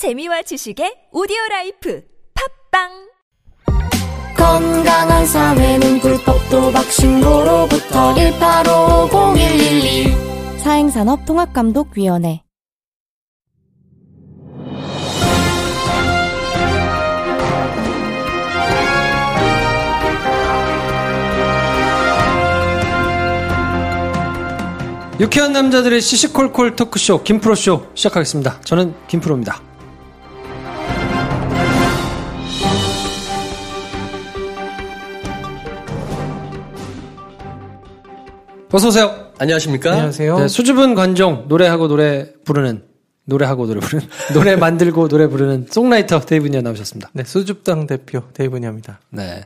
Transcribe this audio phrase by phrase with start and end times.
[0.00, 2.02] 재미와 지식의 오디오 라이프
[2.72, 2.88] 팝빵
[4.34, 12.40] 건강한 사회는 불법도 박신고로부터 1850112 사행산업통합감독위원회
[25.20, 28.62] 유쾌한 남자들의 시시콜콜 토크쇼 김프로쇼 시작하겠습니다.
[28.62, 29.69] 저는 김프로입니다.
[38.72, 39.32] 어서 오세요.
[39.38, 39.90] 안녕하십니까?
[39.90, 40.38] 안녕하세요.
[40.38, 42.84] 네, 수줍은 관종 노래하고 노래 부르는
[43.24, 47.10] 노래하고 노래 부르는 노래 만들고 노래 부르는 송라이터 데이브니아 나오셨습니다.
[47.12, 49.00] 네, 수줍당 대표 데이브니아입니다.
[49.10, 49.44] 네.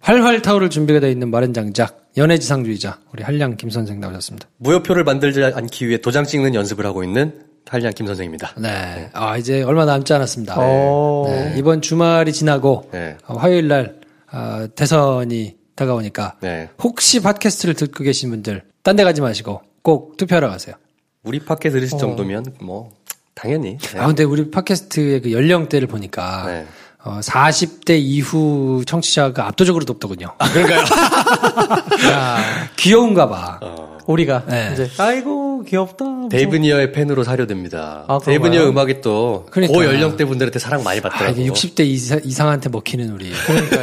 [0.00, 4.48] 활활 타오를 준비가 되어 있는 마른 장작 연애지상주의자 우리 한량 김 선생 나오셨습니다.
[4.58, 7.34] 무효표를 만들지 않기 위해 도장 찍는 연습을 하고 있는
[7.68, 8.54] 한량 김 선생입니다.
[8.56, 9.10] 네.
[9.12, 10.58] 아 이제 얼마 남지 않았습니다.
[10.58, 11.26] 오.
[11.28, 13.18] 네, 이번 주말이 지나고 네.
[13.26, 13.96] 어, 화요일 날
[14.30, 16.70] 아, 대선이 다가오니까 네.
[16.82, 20.74] 혹시 팟캐스트를 듣고 계신 분들 딴 데 가지 마시고 꼭 투표하러 가세요.
[21.22, 22.90] 우리 팟캐 들으실 정도면 뭐
[23.34, 23.98] 당연히 네.
[24.00, 26.66] 아 근데 우리 팟캐스트의 그 연령대를 보니까 네.
[27.04, 30.34] 어, 40대 이후 청취자가 압도적으로 높더군요.
[30.52, 30.84] 그런가요?
[32.76, 33.60] 귀여운가 봐.
[34.06, 34.70] 우리가 네.
[34.72, 36.04] 이제 아이고 귀엽다.
[36.04, 36.28] 무서워.
[36.30, 38.04] 데이브니어의 팬으로 사료됩니다.
[38.08, 38.18] 아?
[38.24, 39.76] 데이브니어 음악이 또 그러니까요.
[39.78, 41.42] 고연령대 분들한테 사랑 많이 아, 받더라고요.
[41.44, 43.30] 이게 60대 이사, 이상 한테 먹히는 우리.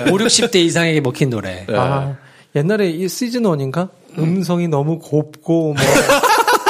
[0.10, 1.66] 5, 60대 이상에게 먹힌 노래.
[1.70, 2.16] 아,
[2.56, 3.90] 옛날에 이 시즌 1인가?
[4.18, 5.84] 음성이 너무 곱고 뭐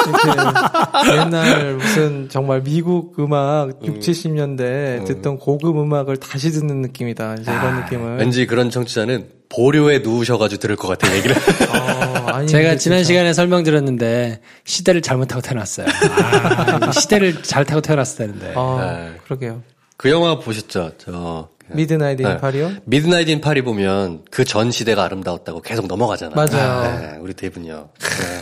[0.07, 7.35] 이렇게 옛날 무슨 정말 미국 음악 6, 70년대 듣던 고급 음악을 다시 듣는 느낌이다.
[7.35, 8.17] 이제 이런 느낌을.
[8.17, 11.35] 왠지 그런 청취자는 보료에 누우셔가지고 들을 것 같은 얘기를.
[11.69, 13.03] 어, 아니, 제가 지난 진짜.
[13.03, 15.85] 시간에 설명드렸는데 시대를 잘못하고 태어났어요.
[15.87, 18.53] 아, 시대를 잘 타고 태어났을 텐데.
[18.55, 19.19] 아, 네.
[19.25, 19.61] 그러게요.
[19.97, 20.93] 그 영화 보셨죠?
[20.97, 22.37] 저 미드나잇 인 네.
[22.37, 22.71] 파리요?
[22.85, 26.35] 미드나잇 인 파리 보면 그 전 시대가 아름다웠다고 계속 넘어가잖아요.
[26.35, 26.99] 맞아요.
[26.99, 27.89] 네, 우리 데이브니어.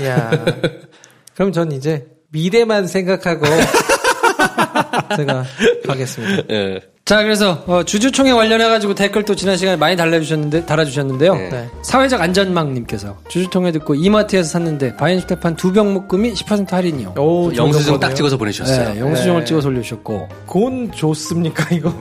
[0.04, 0.46] 야.
[1.36, 3.46] 그럼 전 이제 미래만 생각하고
[5.18, 5.44] 제가
[5.86, 6.44] 가겠습니다.
[6.52, 6.82] 예.
[7.12, 11.34] 자, 그래서 어, 주주총회 관련해 가지고 댓글 또 지난 시간에 많이 달래주셨는데, 달아주셨는데요.
[11.36, 11.70] 네.
[11.82, 17.16] 사회적 안전망님께서 주주총회 듣고 이마트에서 샀는데 바이엔슈테판 두 병 묶음이 10% 할인이요.
[17.18, 18.14] 오, 영수증 딱.
[18.16, 18.94] 찍어서 보내주셨어요.
[18.94, 19.46] 네, 영수증을 네.
[19.46, 20.30] 찍어서 올려주셨고.
[20.46, 21.94] 곤 좋습니까 이거?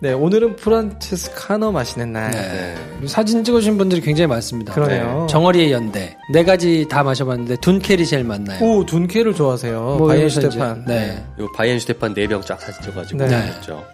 [0.00, 2.30] 네, 오늘은 프란체스카노 마시는 날.
[2.30, 2.74] 네.
[2.94, 4.72] 그리고 사진 찍어주신 분들이 굉장히 많습니다.
[4.72, 5.26] 그러네요.
[5.28, 5.32] 네.
[5.32, 6.16] 정어리의 연대.
[6.32, 8.64] 네 가지 다 마셔봤는데 둔케리 제일 많나요?
[8.64, 9.78] 오, 둔케를 좋아하세요.
[9.98, 10.84] 뭐 바이엔 이래서 슈테판.
[10.86, 11.24] 이제, 네.
[11.44, 13.26] 요 바이엔슈테판 4병 쫙 사진 찍어가지고 네.
[13.26, 13.84] 보냈죠.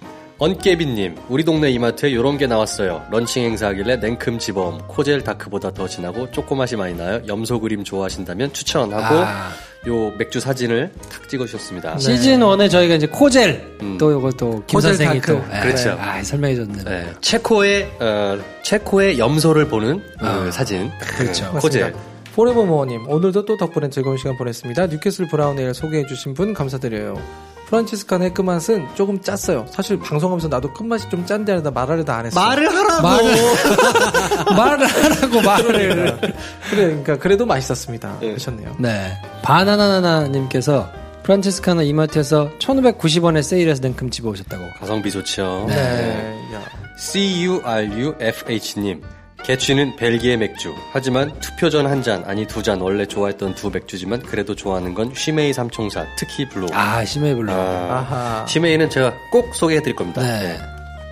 [0.42, 3.04] 언깨비님, 우리 동네 이마트에 요런 게 나왔어요.
[3.12, 7.22] 런칭 행사하길래 냉큼 집어옴, 코젤 다크보다 더 진하고 쪼꼬맛이 많이 나요.
[7.28, 9.50] 염소 그림 좋아하신다면 추천하고 아.
[9.86, 11.97] 요 맥주 사진을 탁 찍어주셨습니다.
[11.98, 13.98] 시즌 1에 저희가 이제 코젤 음.
[13.98, 15.32] 또 요거 또김 코젤 선생이 다크.
[15.32, 15.97] 또 예, 그렇죠.
[16.00, 20.50] 아, 설명해줬는데 네, 체코의 어, 체코의 염소를 보는 그 아.
[20.50, 20.91] 사진.
[21.19, 21.53] 그렇죠.
[21.53, 21.94] 네, 코젤.
[22.34, 24.88] 포레버 모어님, 오늘도 또 덕분에 즐거운 시간 보냈습니다.
[24.88, 27.52] 뉴캐슬 브라운 에일 소개해주신 분 감사드려요.
[27.72, 29.65] 프란치스카노의 끝맛은 조금 짰어요.
[29.71, 32.38] 사실 방송하면서 나도 끝맛이 좀 짠데 하다 말하려다 안 했어.
[32.38, 33.03] 하라고.
[33.03, 33.34] 말을
[34.55, 36.21] 말을 하라고 말을
[36.69, 38.19] 그래, 그러니까 그래도 맛있었습니다.
[38.21, 38.33] 네.
[38.33, 38.77] 하셨네요.
[38.78, 40.87] 네 바나나나나님께서
[41.22, 45.65] 프란치스카노 이마트에서 1,590원에 세일해서 냉큼 집어오셨다고 가성비 좋죠.
[45.69, 46.39] 네.
[46.53, 46.60] 야.
[46.99, 49.00] CURUFH님.
[49.44, 50.75] 개취는 벨기에 맥주.
[50.92, 55.12] 하지만 투표 전 한 잔, 아니 두 잔 원래 좋아했던 두 맥주지만 그래도 좋아하는 건
[55.14, 56.69] 쉬메이 삼총사, 특히 블루.
[56.72, 58.47] 아 쉬메이 블루 아, 아하.
[58.47, 60.22] 쉬메이는 제가 꼭 소개해드릴 겁니다.
[60.22, 60.58] 네.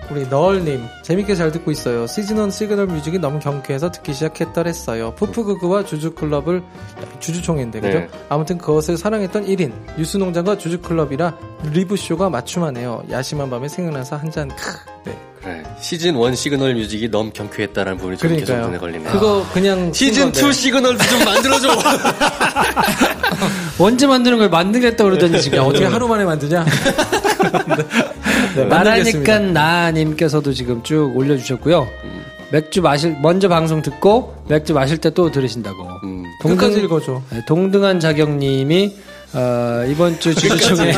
[0.09, 2.03] 우리 너얼님 재밌게 잘 듣고 있어요.
[2.05, 5.15] 시즌1 시그널 뮤직이 너무 경쾌해서 듣기 시작했더랬어요.
[5.15, 6.61] 푸프그그와 주주클럽을
[7.21, 7.99] 주주총회인데 그죠?
[7.99, 8.09] 네.
[8.27, 11.37] 아무튼 그것을 사랑했던 1인 뉴스농장과 주주클럽이라
[11.71, 13.03] 리브쇼가 맞춤하네요.
[13.09, 14.49] 야심한 밤에 생각나서 한 잔.
[14.49, 14.90] 크.
[15.05, 15.17] 네.
[15.41, 15.63] 그래.
[15.79, 18.67] 시즌 1 시그널 뮤직이 너무 경쾌했다라는 부분이 좀 계속 그러니까요.
[18.67, 19.11] 눈에 걸리네요.
[19.11, 21.79] 그거 그냥 시즌 쓴2 시그널도 좀 만들어줘!
[23.79, 26.65] 언제 만드는 걸 만들겠다 그러더니 지금 야, 어떻게 하루 만에 만드냐?
[28.55, 29.39] 네, 말하니까 만들겠습니다.
[29.51, 31.87] 나님께서도 지금 쭉 올려주셨고요.
[32.51, 35.87] 맥주 마실 먼저 방송 듣고 맥주 마실 때 또 들으신다고.
[36.03, 36.23] 음.
[36.41, 37.21] 끝까지 읽어줘.
[37.31, 38.93] 네, 동등한 자경님이
[39.33, 40.91] 어, 이번 주 주주총회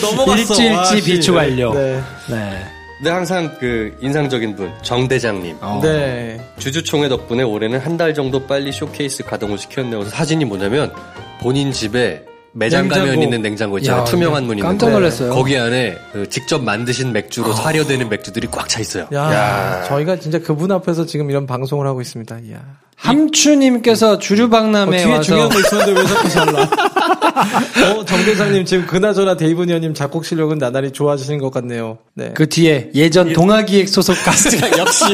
[0.00, 0.36] 넘어갔어.
[0.36, 1.74] 일주일치 비추 완료.
[1.74, 2.00] 네.
[2.30, 2.66] 네.
[2.98, 5.56] 근데 항상 그 인상적인 분, 정대장님.
[5.60, 5.80] 어.
[5.82, 6.40] 네.
[6.58, 9.98] 주주총회 덕분에 올해는 한 달 정도 빨리 쇼케이스 가동을 시켰네요.
[10.00, 10.92] 그래서 사진이 뭐냐면
[11.40, 13.22] 본인 집에 매장 가면 냉장고.
[13.24, 14.00] 있는 냉장고 있잖아요.
[14.02, 14.92] 야, 투명한 문 있는 깜짝 거.
[14.92, 15.32] 놀랐어요.
[15.34, 19.08] 거기 안에 그 직접 만드신 맥주로 사료되는 맥주들이 꽉 차 있어요.
[19.12, 22.38] 야, 저희가 진짜 그분 앞에서 지금 이런 방송을 하고 있습니다.
[22.46, 22.60] 이야.
[22.96, 26.62] 함추님께서 주류박람회 어, 뒤에 와서 중요한 거 있었는데 왜 자꾸 잘라?
[27.98, 31.98] 어, 정대장님 지금 그나저나 데이브 니어님 작곡 실력은 나날이 좋아지시는 것 같네요.
[32.14, 32.32] 네.
[32.34, 35.04] 그 뒤에 예전 동아기획 소속 가수가 역시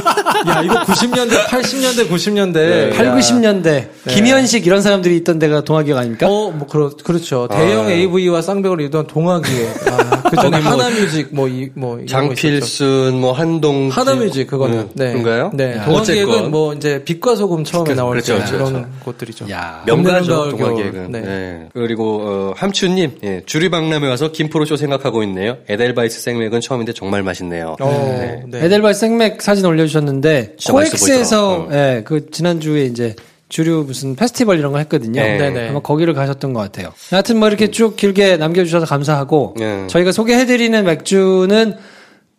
[0.49, 2.53] 야 이거 90년대, 80년대, 90년대.
[2.53, 2.91] 네.
[2.91, 6.26] 8, 90년대 김현식 이런 사람들이 있던 데가 동아기획 아닙니까?
[6.29, 7.49] 어, 뭐, 그렇, 그렇죠.
[7.50, 9.69] 대영 AV와 쌍벽을 이루던 동아기획에.
[9.87, 12.00] 아, 그 전에 거기 뭐 하나뮤직, 뭐, 이, 뭐.
[12.06, 14.79] 장필순, 뭐 한동 하나뮤직, 그거는.
[14.79, 15.12] 음, 네.
[15.12, 15.50] 그런가요?
[15.55, 15.76] 네.
[15.76, 16.50] 야, 동아기획은 어쨌건.
[16.50, 18.88] 뭐, 이제, 빛과 소금 처음에 나올 그렇죠, 때 그렇죠, 그런 그렇죠.
[19.05, 19.50] 곳들이죠.
[19.50, 19.82] 야.
[19.87, 20.56] 명가죠.
[20.56, 21.08] 겨울.
[21.11, 21.20] 네.
[21.20, 21.69] 네.
[21.72, 25.58] 그리고 어, 함추님 예, 주류박람회 와서 김프로쇼 생각하고 있네요.
[25.69, 27.76] 에델바이스 생맥은 처음인데 정말 맛있네요.
[27.81, 28.64] 어, 네.
[28.64, 31.69] 에델바이 생맥 사진 올려주셨는데 코엑스에서.
[31.72, 33.14] 예, 그 지난주에 이제
[33.49, 35.20] 주류 무슨 페스티벌 이런 거 했거든요.
[35.20, 35.69] 네.
[35.69, 36.93] 아마 거기를 가셨던 것 같아요.
[37.11, 39.87] 하여튼 뭐 이렇게 쭉 길게 남겨주셔서 감사하고 네.
[39.88, 41.75] 저희가 소개해드리는 맥주는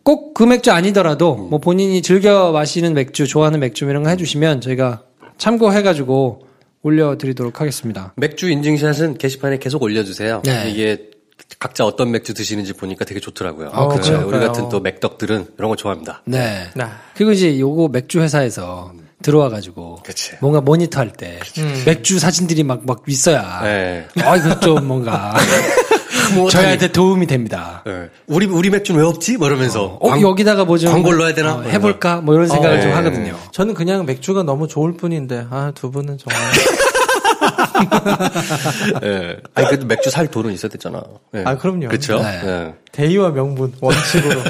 [0.04, 5.02] 꼭 그 맥주 아니더라도 뭐 본인이 즐겨 마시는 맥주, 좋아하는 맥주 이런 거 해주시면 저희가
[5.38, 6.46] 참고해가지고
[6.82, 8.12] 올려드리도록 하겠습니다.
[8.16, 10.42] 맥주 인증샷은 게시판에 계속 올려주세요.
[10.44, 10.70] 네.
[10.70, 11.10] 이게
[11.58, 13.70] 각자 어떤 맥주 드시는지 보니까 되게 좋더라고요.
[13.72, 14.18] 아, 그렇죠.
[14.18, 14.38] 네, 우리.
[14.40, 16.22] 같은 또 맥덕들은 이런 거 좋아합니다.
[16.24, 16.64] 네.
[16.74, 16.84] 네.
[17.14, 18.92] 그리고 이제 요거 맥주 회사에서
[19.22, 20.32] 들어와가지고 그치.
[20.40, 21.38] 뭔가 모니터 할때
[21.86, 24.04] 맥주 사진들이 막 막 있어야 네.
[24.20, 25.32] 아 이거 좀 뭔가
[26.50, 27.82] 저희한테 도움이 됩니다.
[27.86, 28.08] 네.
[28.26, 29.36] 우리 우리 맥주는 왜 없지?
[29.38, 31.54] 뭐 이러면서 어, 광- 여기다가 뭐 좀 광고를 넣어야 되나?
[31.56, 32.96] 어, 해볼까 뭐 이런 생각을 어, 좀 네.
[32.96, 33.36] 하거든요.
[33.52, 36.42] 저는 그냥 맥주가 너무 좋을 뿐인데, 아, 두 분은 정말.
[39.04, 39.36] 예.
[39.54, 41.02] 아니 그래도 맥주 살 돈은 있어야 되잖아.
[41.34, 41.42] 예.
[41.44, 41.88] 아, 그럼요.
[41.88, 42.18] 그렇죠.
[42.22, 42.74] 네.
[42.92, 44.40] 대의와 명분, 원칙으로.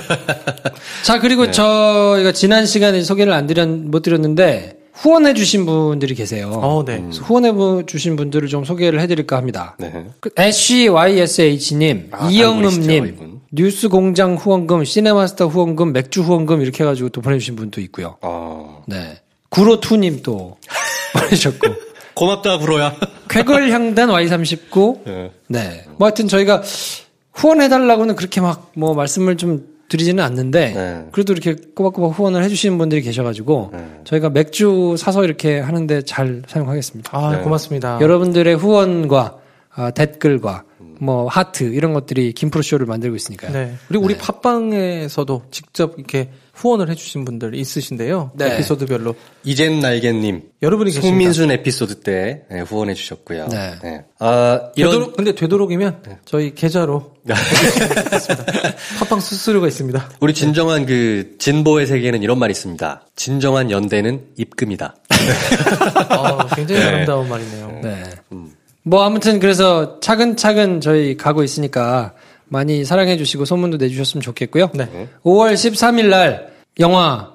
[1.02, 6.50] 자 그리고 저희가 지난 시간에 소개를 안 드렸 못 드렸는데 후원해 주신 분들이 계세요.
[6.52, 7.00] 어, 네.
[7.00, 7.50] 그래서 후원해
[7.86, 9.74] 주신 분들을 좀 소개를 해드릴까 합니다.
[9.78, 10.06] 네.
[10.20, 13.40] 그 SCYSH님, 아, 이영음님, 이분.
[13.50, 18.16] 뉴스 공장 후원금, 시네마스터 후원금, 맥주 후원금 이렇게 해가지고 또 보내주신 분도 있고요.
[18.22, 18.82] 어.
[18.86, 19.20] 네.
[19.50, 20.56] 구로투님 또
[21.18, 21.68] 보내셨고.
[22.14, 22.94] 고맙다 구로야.
[23.28, 25.06] 쾌걸향단 Y39.
[25.06, 25.30] 예.
[25.48, 25.84] 네.
[25.96, 26.62] 뭐 하여튼 저희가
[27.32, 31.06] 후원해달라고는 그렇게 막 뭐 말씀을 좀 드리지는 않는데 네.
[31.12, 33.72] 그래도 이렇게 꼬박꼬박 후원을 해주시는 분들이 계셔가지고
[34.04, 37.10] 저희가 맥주 사서 이렇게 하는데 잘 사용하겠습니다.
[37.14, 37.42] 아, 네.
[37.42, 37.98] 고맙습니다.
[38.00, 39.36] 여러분들의 후원과
[39.74, 40.64] 아, 댓글과
[40.98, 43.52] 뭐 하트 이런 것들이 김프로 쇼를 만들고 있으니까요.
[43.52, 43.74] 네.
[43.88, 48.32] 그리고 우리 팟빵에서도 직접 이렇게 후원을 해주신 분들 있으신데요.
[48.34, 48.54] 네.
[48.54, 49.14] 에피소드별로.
[49.42, 50.42] 이젠 날개님.
[50.62, 51.08] 여러분이 계십니다.
[51.08, 53.48] 송민순 에피소드 때 예, 후원해 주셨고요.
[53.48, 54.04] 네.
[54.18, 57.14] 아 이런 되도록, 근데 되도록이면 저희 계좌로
[58.98, 60.10] 팟빵 수수료가 있습니다.
[60.20, 63.06] 우리 진정한 그 진보의 세계에는 이런 말이 있습니다.
[63.16, 64.94] 진정한 연대는 입금이다.
[66.08, 67.80] 아, 굉장히 아름다운 말이네요.
[67.82, 68.02] 네.
[68.84, 72.14] 뭐 아무튼 그래서 차근차근 저희 가고 있으니까
[72.52, 74.70] 많이 사랑해 주시고 소문도 내 주셨으면 좋겠고요.
[74.74, 75.08] 네.
[75.24, 77.32] 5월 13일 날 영화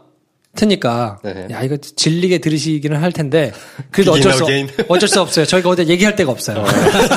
[0.55, 1.47] 트니까 네.
[1.51, 3.51] 야 이거 질리게 들으시기는 할 텐데
[3.91, 4.71] 그래도 어쩔 수 Again.
[4.87, 5.45] 어쩔 수 없어요.
[5.45, 6.63] 저희가 어디 얘기할 데가 없어요.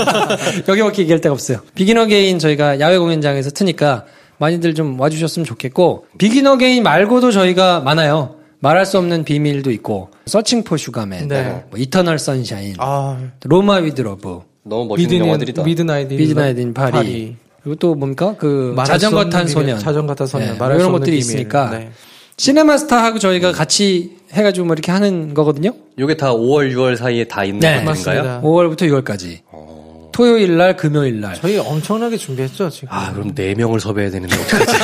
[0.66, 1.60] 여기밖에 얘기할 데가 없어요.
[1.74, 4.06] 비긴 어게인 저희가 야외 공연장에서 트니까
[4.38, 8.36] 많이들 좀 와주셨으면 좋겠고 비긴 어게인 말고도 저희가 많아요.
[8.60, 11.64] 말할 수 없는 비밀도 있고 서칭 포 슈가맨, 네.
[11.70, 15.62] 뭐 이터널 선샤인, 아, 로마 위드 러브, 너무 멋있는 영화들이다.
[15.62, 17.36] 미드나잇 인 미드나잇 인 파리.
[17.62, 18.34] 그리고 또 뭡니까?
[18.38, 19.78] 그 자전거 탄 소년.
[19.78, 20.52] 자전거 탄 소년.
[20.52, 21.18] 네, 말할 이런 수 없는 것들이 비밀.
[21.18, 21.90] 있으니까 네.
[22.36, 25.72] 시네마스타하고 저희가 같이 해가지고 뭐 이렇게 하는 거거든요.
[25.98, 27.82] 요게 다 5월 6월 사이에 다 있는 네.
[27.82, 28.40] 맞습니다.
[28.42, 29.40] 5월부터 6월까지.
[30.12, 31.34] 토요일 날, 금요일 날.
[31.36, 32.88] 저희 엄청나게 준비했죠, 지금.
[32.90, 34.76] 아 그럼 4 명을 섭외해야 되는데 어떡하지?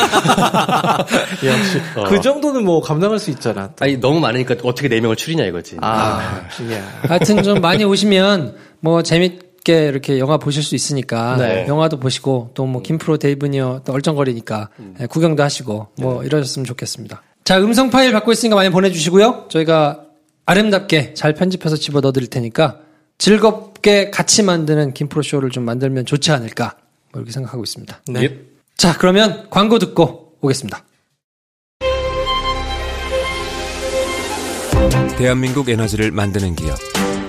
[1.46, 1.80] 역시.
[2.08, 3.70] 그 정도는 뭐 감당할 수 있잖아.
[3.80, 5.76] 아니 너무 많으니까 어떻게 4 명을 추리냐 이거지.
[5.80, 6.82] 아, 예.
[7.08, 11.66] 하여튼 좀 많이 오시면 뭐 재밌 게 이렇게 영화 보실 수 있으니까 네.
[11.66, 14.68] 영화도 보시고 또 뭐 김프로 데이브니어 또 얼쩡거리니까
[14.98, 17.20] 네, 구경도 하시고 뭐 이러셨으면 좋겠습니다.
[17.42, 19.46] 자 음성 파일 받고 있으니까 많이 보내주시고요.
[19.50, 20.02] 저희가
[20.46, 22.78] 아름답게 잘 편집해서 집어 넣어드릴 테니까
[23.18, 26.76] 즐겁게 같이 만드는 김프로 쇼를 좀 만들면 좋지 않을까
[27.12, 28.02] 뭐 이렇게 생각하고 있습니다.
[28.08, 28.22] 네.
[28.22, 28.40] 예.
[28.76, 30.84] 자 그러면 광고 듣고 오겠습니다.
[35.18, 36.78] 대한민국 에너지를 만드는 기업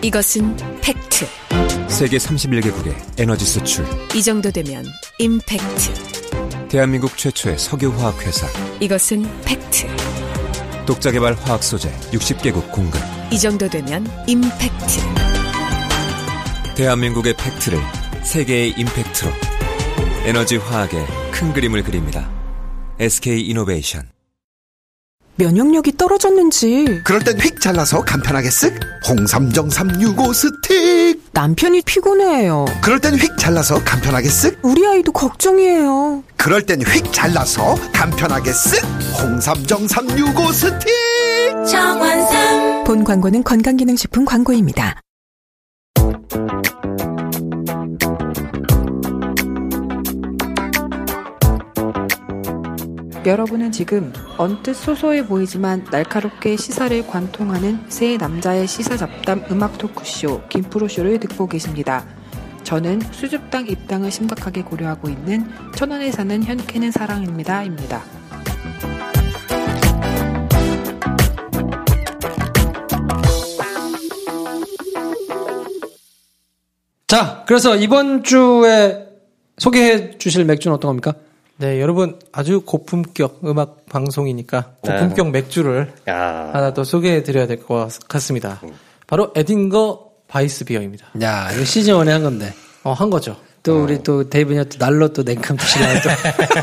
[0.03, 1.25] 이것은 팩트.
[1.87, 4.85] 세계 31개국의 에너지 수출 이 정도 되면
[5.19, 6.67] 임팩트.
[6.67, 8.47] 대한민국 최초의 석유화학 회사
[8.79, 9.87] 이것은 팩트.
[10.85, 13.01] 독자 개발 화학 소재 60개국 공급
[13.31, 14.99] 이 정도 되면 임팩트.
[16.75, 17.79] 대한민국의 팩트를
[18.23, 19.31] 세계의 임팩트로
[20.25, 22.29] 에너지 화학의 큰 그림을 그립니다.
[22.99, 24.16] SK 이노베이션
[25.37, 28.73] 면역력이 떨어졌는지 그럴 땐 휙 잘라서 간편하게 쓱
[29.07, 32.65] 홍삼정 365 스틱 남편이 피곤해해요.
[32.81, 36.23] 그럴 땐 휙 잘라서 간편하게 쓱 우리 아이도 걱정이에요.
[36.35, 38.83] 그럴 땐 휙 잘라서 간편하게 쓱
[39.21, 40.87] 홍삼정 365 스틱
[41.69, 42.83] 정원삼.
[42.85, 44.99] 본 광고는 건강기능식품 광고입니다.
[53.27, 61.19] 여러분은 지금 언뜻 소소해 보이지만 날카롭게 시사를 관통하는 세 남자의 시사 잡담 음악 토크쇼 김프로쇼를
[61.19, 62.05] 듣고 계십니다.
[62.63, 68.01] 저는 수줍당 입당을 심각하게 고려하고 있는 천원에 사는 현캐는 사랑입니다.입니다.
[77.07, 79.05] 자, 그래서 이번 주에
[79.57, 81.26] 소개해 주실 맥주는 어떤 겁니까?
[81.59, 86.51] 네, 여러분 아주 고품격 음악 방송이니까 고품격 맥주를 야.
[86.53, 88.61] 하나 더 소개해 드려야 될 것 같습니다.
[89.07, 91.07] 바로 에딩거 바이스 비어입니다.
[91.21, 92.53] 야, 이거 시즌 1에 한 건데.
[92.83, 93.35] 어, 한 거죠.
[93.63, 96.09] 또 우리 또 데이브니가 또 날로 또 냉큼 드시려고 또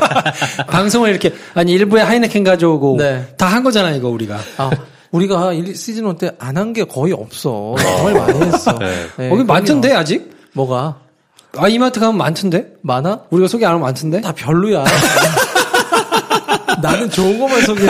[0.71, 3.35] 방송을 이렇게 아니 일부에 하이네켄 가져오고 네.
[3.37, 4.39] 다한 거잖아 이거 우리가.
[4.57, 4.71] 아,
[5.11, 7.75] 우리가 일- 시즌 1 때 안 한 게 거의 없어.
[7.77, 8.71] 정말 많이 했어.
[8.79, 8.87] 네.
[9.17, 9.43] 네, 거기 그럼요.
[9.45, 10.31] 많던데 아직?
[10.53, 10.99] 뭐가?
[11.57, 12.73] 아 이마트 가면 많던데?
[12.81, 13.23] 많아?
[13.29, 14.21] 우리가 소개 안 하면 많던데?
[14.21, 14.83] 다 별로야.
[16.81, 17.89] 나는 좋은 것만 소개해.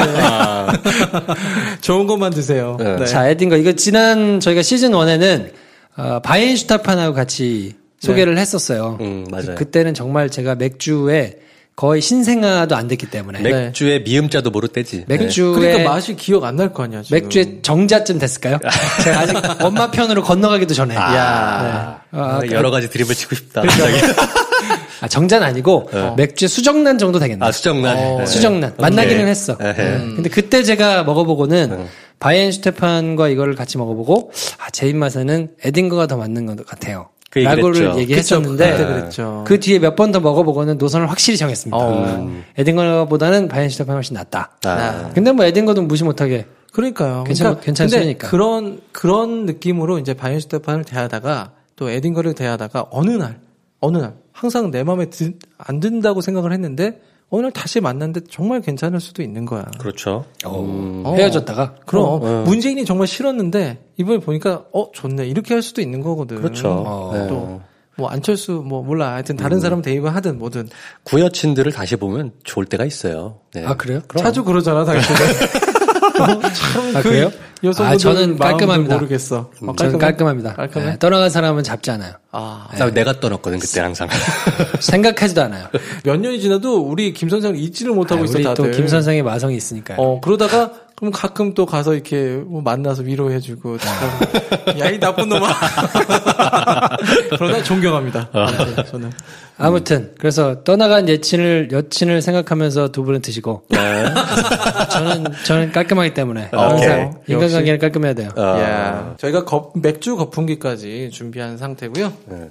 [1.82, 2.78] 좋은 것만 드세요.
[2.80, 2.96] 네.
[2.98, 3.06] 네.
[3.06, 5.52] 자 에딘거 이거 지난 저희가 시즌 1에는
[5.98, 8.98] 어, 바이엔슈타판하고 같이 소개를 했었어요.
[9.02, 9.56] 음, 맞아요.
[9.56, 11.40] 그때는 정말 제가 맥주에
[11.76, 15.04] 거의 신생아도 안 됐기 때문에 맥주의 미음자도 모를 때지.
[15.08, 17.02] 맥주에 그러니까 맛이 기억 안 날 거 아니야.
[17.04, 17.20] 지금.
[17.20, 18.60] 맥주의 정자쯤 됐을까요?
[19.04, 20.94] 제가 아직 엄마 편으로 건너가기도 전에.
[20.96, 21.00] 네.
[21.02, 22.02] 야.
[22.12, 22.18] 네.
[22.18, 23.64] 아, 아, 여러 가지 드립을 치고 싶다.
[25.02, 27.46] 아, 정자는 아니고 맥주의 수정란 정도 되겠네.
[27.46, 27.98] 아, 수정란.
[27.98, 28.26] 어, 네.
[28.26, 28.82] 수정란 오케이.
[28.82, 29.58] 만나기는 했어.
[29.60, 29.74] 에헤.
[29.98, 30.14] 음.
[30.16, 31.88] 근데 그때 제가 먹어보고는
[32.20, 37.10] 바이엔슈테판과 이거를 같이 먹어보고 아, 제 입맛에는 에딩거가 더 맞는 것 같아요.
[37.36, 37.98] 그 라고를.
[37.98, 39.44] 얘기했었는데 그쵸.
[39.46, 41.78] 그 뒤에 몇 번 더 먹어보고는 노선을 확실히 정했습니다.
[41.78, 42.32] 어.
[42.58, 44.52] 에딩거보다는 바이엔슈테판이 훨씬 낫다.
[44.66, 45.12] 아.
[45.14, 47.24] 근데 뭐 에딩거도 무시 못하게 그러니까요.
[47.26, 48.28] 괜찮- 그러니까 소리니까.
[48.30, 53.40] 그런 그런 느낌으로 이제 바이언슈테판을 대하다가 또 에딩거를 대하다가 어느 날
[53.82, 57.02] 어느 날 항상 내 마음에 드, 안 든다고 생각을 했는데
[57.32, 59.66] 날 다시 만났는데 정말 괜찮을 수도 있는 거야.
[59.78, 60.26] 그렇죠.
[60.46, 61.04] 음.
[61.06, 61.16] 어.
[61.16, 66.38] 헤어졌다가 그럼 문재인이 정말 싫었는데 이번에 보니까 어 좋네 이렇게 할 수도 있는 거거든.
[66.38, 66.70] 그렇죠.
[66.70, 67.12] 어.
[67.14, 67.28] 네.
[67.28, 67.62] 또
[67.98, 70.70] 뭐 안철수 뭐 몰라 하여튼 다른 사람 대입을 하든 뭐든
[71.04, 73.40] 구여친들을 다시 보면 좋을 때가 있어요.
[73.54, 73.66] 네.
[73.66, 74.02] 아 그래요?
[74.18, 75.22] 자주 그러잖아 당신은.
[75.22, 75.85] 어,
[76.18, 77.32] 참그 아, 그래요?
[77.64, 78.96] 여성분들 아, 저는 깔끔합니다.
[78.96, 79.38] 모르겠어.
[79.38, 79.98] 어, 저는 깔끔해?
[80.00, 80.54] 깔끔합니다.
[80.54, 80.86] 깔끔해?
[80.92, 82.14] 네, 떠나간 사람은 잡지 않아요.
[82.32, 84.08] 아, 나- 내가 떠났거든 그때 항상.
[84.80, 85.68] 생각하지도 않아요.
[86.04, 88.54] 몇 년이 지나도 우리 김 선생을 잊지를 못하고 아, 있어 다들.
[88.72, 89.98] 또김 선생의 마성이 있으니까요.
[90.00, 93.78] 어 그러다가 그럼 가끔 또 가서 이렇게 뭐 만나서 위로해주고
[94.80, 95.50] 야이 나쁜 놈아.
[97.38, 98.30] 그러다 존경합니다.
[98.32, 99.12] 아무튼 저는
[99.58, 103.64] 아무튼 그래서 떠나간 여친을 여친을 생각하면서 두 분은 드시고
[104.92, 107.34] 저는 저는 깔끔하기 때문에 항상 오케이.
[107.36, 108.30] 인간관계는 깔끔해야 돼요.
[108.38, 112.14] 아, 야 저희가 거- 맥주 거품기까지 준비한 상태고요.
[112.28, 112.50] 네.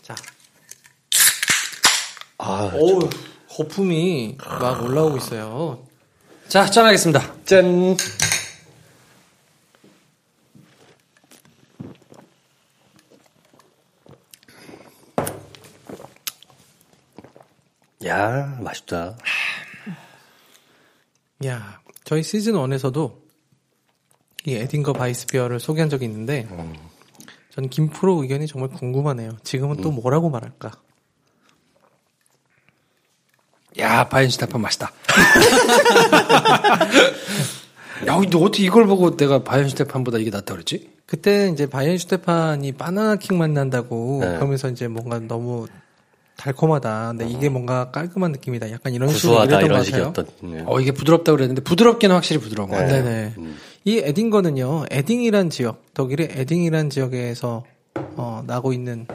[0.00, 0.14] 자,
[2.38, 3.00] 아, 오
[3.50, 5.80] 거품이 막 올라오고 있어요.
[6.54, 7.44] 자 짠하겠습니다.
[7.44, 7.96] 짠.
[18.06, 19.18] 야, 맛있다.
[21.44, 23.20] 야, 저희 시즌 1에서도
[24.46, 26.46] 이 에딩거 바이스비어를 소개한 적이 있는데,
[27.50, 29.38] 전 김프로 의견이 정말 궁금하네요.
[29.42, 30.83] 지금은 또 뭐라고 말할까?
[33.78, 34.90] 야 바이엔슈테판 맛있다.
[38.06, 40.90] 야, 너 어떻게 이걸 보고 내가 바이엔슈테판보다 이게 낫다 그랬지?
[41.06, 44.34] 그때 이제 바이엔 슈테판이 바나나 킥 맛 난다고 네.
[44.36, 45.66] 그러면서 이제 뭔가 너무
[46.36, 47.08] 달콤하다.
[47.16, 48.70] 근데 이게 뭔가 깔끔한 느낌이다.
[48.72, 50.12] 약간 이런 식으로 구수하다 이랬던 이런 것 같아요.
[50.12, 50.26] 식이었던.
[50.52, 50.64] 네.
[50.66, 53.04] 어 이게 부드럽다 그랬는데 부드럽기는 확실히 부드러운 것 같아요.
[53.04, 53.34] 네네.
[53.84, 57.64] 이 에딩거는요, 에딩이란 지역, 독일의 에딩이란 지역에서
[58.16, 59.06] 어, 나고 있는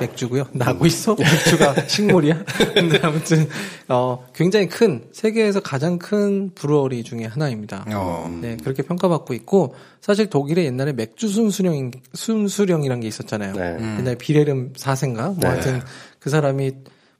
[0.00, 0.46] 맥주고요.
[0.52, 1.16] 나고 있어?
[1.18, 2.44] 맥주가 식물이야?
[2.74, 3.48] 근데 아무튼
[3.88, 7.86] 어, 굉장히 큰 세계에서 가장 큰 브루어리 중에 하나입니다.
[7.94, 8.38] 어.
[8.40, 13.54] 네, 그렇게 평가받고 있고 사실 독일에 옛날에 맥주 순수령 순수령이란 게 있었잖아요.
[13.54, 13.98] 네.
[13.98, 15.38] 옛날에 비레름 4세인가?
[15.40, 15.80] 뭐 하여튼
[16.18, 16.72] 그 사람이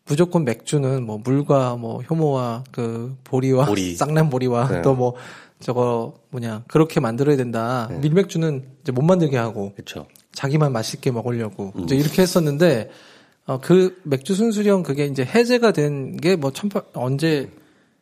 [0.06, 3.94] 무조건 맥주는 뭐 물과 뭐 효모와 그 보리와 보리.
[3.96, 4.82] 쌍난 보리와 네.
[4.82, 5.14] 또뭐
[5.58, 7.88] 저거 뭐냐 그렇게 만들어야 된다.
[8.00, 10.06] 밀맥주는 이제 못 만들게 하고 그렇죠.
[10.36, 12.90] 자기만 맛있게 먹으려고 이제 이렇게 했었는데
[13.46, 17.50] 어, 그 맥주 순수령 그게 이제 해제가 된 게 뭐 천팔 언제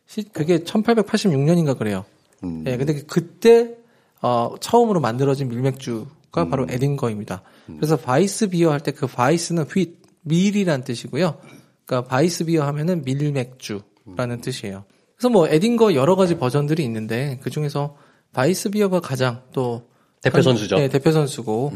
[0.05, 2.03] 시, 그게 1886년인가 그래요.
[2.43, 2.63] 음.
[2.67, 3.75] 예, 근데 그때
[4.21, 6.49] 어, 처음으로 만들어진 밀맥주가 음.
[6.49, 7.41] 바로 에딩거입니다.
[7.77, 11.37] 그래서 Weissbier 할 때 그 Weiss는 흰 밀이란 뜻이고요.
[11.85, 14.83] 그러니까 바이스 비어 하면은 밀맥주라는 뜻이에요.
[15.15, 17.95] 그래서 뭐 에딩거 여러 가지 버전들이 있는데 그 중에서
[18.33, 19.87] 바이스 비어가 가장 또
[20.25, 20.77] 대표 선수죠.
[20.77, 21.71] 네, 대표 선수고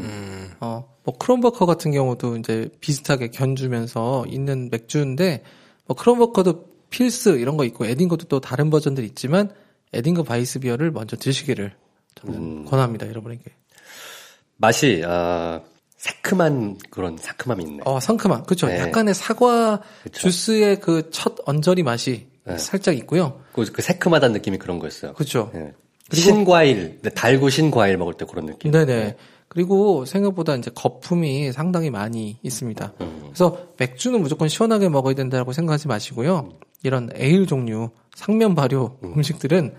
[0.60, 5.42] 어, 뭐 크롬버커 같은 경우도 이제 비슷하게 견주면서 있는 맥주인데
[5.86, 9.50] 뭐 크롬버커도 Pils 이런 거 있고 에딩거도 또 다른 버전들이 있지만
[9.92, 11.72] 에딩거 Weissbier를 먼저 드시기를
[12.16, 12.64] 저는 음.
[12.64, 13.44] 권합니다, 여러분에게.
[14.56, 15.60] 맛이 아,
[15.96, 17.78] 새큼한 그런 상큼함이 있네.
[17.84, 18.42] 어, 상큼한.
[18.44, 18.66] 그렇죠.
[18.66, 18.78] 네.
[18.80, 20.20] 약간의 사과 그쵸.
[20.20, 22.58] 주스의 그 첫 언저리 맛이 네.
[22.58, 23.40] 살짝 있고요.
[23.52, 25.12] 그, 그 새큼하다는 느낌이 그런 거였어요.
[25.14, 25.50] 그렇죠.
[25.54, 25.72] 예.
[26.12, 28.70] 신과일, 근데 달고 신과일 먹을 때 그런 느낌.
[28.70, 29.16] 네네.
[29.48, 32.92] 그리고 생각보다 이제 거품이 상당히 많이 있습니다.
[33.00, 33.20] 음.
[33.24, 36.50] 그래서 맥주는 무조건 시원하게 먹어야 된다고 생각하지 마시고요.
[36.84, 39.22] 이런 에일 종류, 상면 발효 음.
[39.22, 39.74] 식들은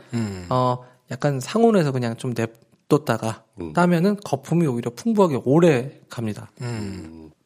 [0.49, 0.77] 어,
[1.09, 3.73] 약간 상온에서 그냥 좀 냅뒀다가 음.
[3.73, 6.51] 따면은 거품이 오히려 풍부하게 오래 갑니다.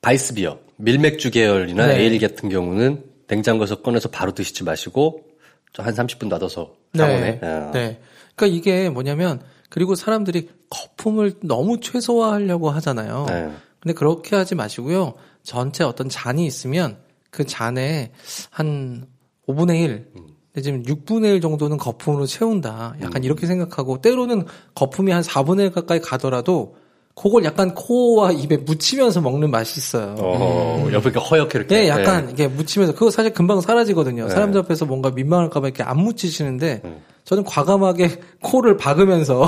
[0.01, 2.01] 바이스 비어, 밀맥주 계열이나 네.
[2.01, 5.23] 에일 같은 경우는 냉장고에서 꺼내서 바로 드시지 마시고
[5.77, 7.39] 한 30분 놔둬서 상온에.
[7.41, 7.71] 어.
[7.73, 7.99] 네.
[8.35, 13.25] 그러니까 이게 뭐냐면 그리고 사람들이 거품을 너무 최소화하려고 하잖아요.
[13.27, 13.51] 네.
[13.79, 15.13] 근데 그렇게 하지 마시고요.
[15.43, 16.97] 전체 어떤 잔이 있으면
[17.29, 18.11] 그 잔에
[18.49, 19.05] 한
[19.47, 22.95] 5분의 1, 지금 6분의 1 정도는 거품으로 채운다.
[23.01, 26.77] 약간 이렇게 생각하고 때로는 거품이 한 4분의 1 가까이 가더라도
[27.15, 30.15] 그걸 약간 코와 입에 묻히면서 먹는 맛이 있어요.
[30.19, 31.75] 어, 옆에 이렇게 허옇게 이렇게.
[31.75, 34.27] 네, 약간 이게 묻히면서 그거 사실 금방 사라지거든요.
[34.27, 34.29] 네.
[34.29, 36.81] 사람들 앞에서 뭔가 민망할까봐 이렇게 안 묻히시는데
[37.23, 39.47] 저는 과감하게 코를 박으면서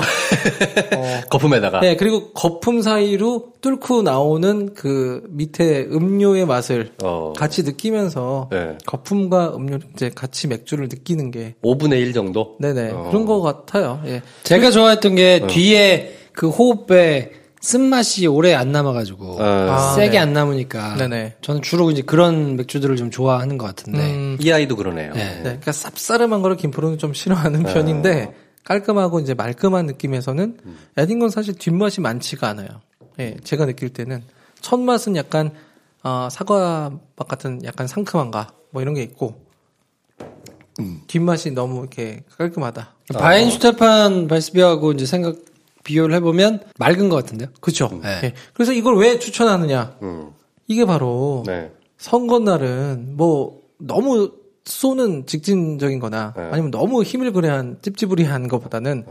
[0.90, 1.22] 네.
[1.30, 1.80] 거품에다가.
[1.80, 7.34] 네 그리고 거품 사이로 뚫고 나오는 그 밑에 음료의 맛을 어.
[7.36, 8.78] 같이 느끼면서 네.
[8.86, 12.56] 거품과 음료 이제 같이 맥주를 느끼는 게 5분의 1 정도?
[12.60, 13.08] 네네 어.
[13.10, 14.00] 그런 것 같아요.
[14.06, 14.22] 예.
[14.42, 19.94] 제가 좋아했던 게 뒤에 그 호흡에 쓴맛이 오래 안 남아가지고 어.
[19.96, 20.18] 세게 네.
[20.18, 21.36] 안 남으니까 네네.
[21.40, 25.12] 저는 주로 이제 그런 맥주들을 좀 좋아하는 것 같은데 음, 이 아이도 그러네요.
[25.12, 25.24] 네.
[25.24, 28.34] 네, 그러니까 쌉싸름한 거를 김프로는 좀 싫어하는 편인데
[28.64, 30.58] 깔끔하고 이제 말끔한 느낌에서는
[30.96, 32.68] 에딩건 사실 뒷맛이 많지가 않아요.
[33.18, 34.22] 예, 제가 느낄 때는
[34.60, 35.50] 첫 맛은 약간
[36.04, 39.48] 어, 사과 맛 같은 약간 상큼한가 뭐 이런 게 있고
[41.08, 42.94] 뒷맛이 너무 이렇게 깔끔하다.
[43.14, 45.36] 바인슈테판 바이스비어하고 이제 생각
[45.88, 47.48] 비교를 해보면 맑은 것 같은데요.
[47.62, 47.88] 그렇죠.
[48.02, 48.20] 네.
[48.24, 49.96] 예, 그래서 이걸 왜 추천하느냐?
[50.02, 50.30] 음.
[50.66, 51.72] 이게 바로 네.
[51.96, 54.32] 선거 날은 뭐 너무
[54.66, 56.48] 쏘는 직진적인거나 네.
[56.52, 59.06] 아니면 너무 힘을 그래한 찝찝으리한 것보다는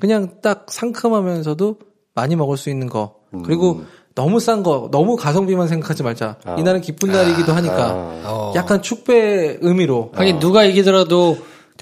[0.00, 1.78] 그냥 딱 상큼하면서도
[2.14, 3.82] 많이 먹을 수 있는 거 그리고
[4.14, 6.56] 너무 싼 거 너무 가성비만 생각하지 말자 아.
[6.58, 7.92] 이날은 기쁜 날이기도 하니까
[8.24, 8.52] 어.
[8.54, 11.36] 약간 축배 의미로 하긴 누가 이기더라도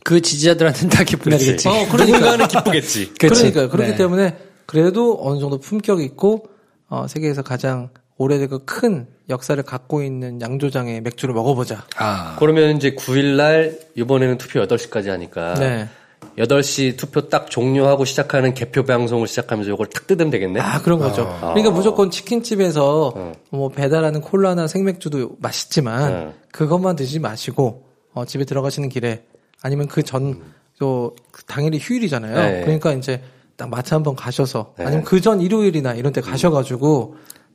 [0.04, 1.30] 그 지지자들한테는 다 기쁜.
[1.30, 1.68] 날이겠지.
[1.68, 2.04] 어, 그러니까.
[2.04, 3.12] 누군가는 기쁘겠지.
[3.18, 3.96] 그러니까 그렇기 네.
[3.96, 4.36] 때문에
[4.66, 6.48] 그래도 어느 정도 품격 있고
[6.88, 11.84] 어, 세계에서 가장 오래되고 큰 역사를 갖고 있는 양조장의 맥주를 먹어보자.
[11.96, 12.36] 아.
[12.38, 15.88] 그러면 이제 9일날 이번에는 투표 8시까지 하니까 네.
[16.38, 20.60] 8시 투표 딱 종료하고 시작하는 개표 방송을 시작하면서 이걸 탁 뜯으면 되겠네.
[20.60, 21.24] 아 그런 거죠.
[21.40, 23.32] 그러니까 무조건 치킨집에서 어.
[23.50, 26.34] 뭐 배달하는 콜라나 생맥주도 맛있지만 어.
[26.52, 27.84] 그것만 드시지 마시고
[28.14, 29.24] 어, 집에 들어가시는 길에
[29.62, 30.40] 아니면 그 전
[30.78, 31.14] 또
[31.46, 32.34] 당일이 휴일이잖아요.
[32.34, 32.60] 네.
[32.62, 33.22] 그러니까 이제
[33.56, 34.84] 딱 마트 한번 가셔서 네.
[34.84, 37.14] 아니면 그 전 일요일이나 이런 때 가셔가지고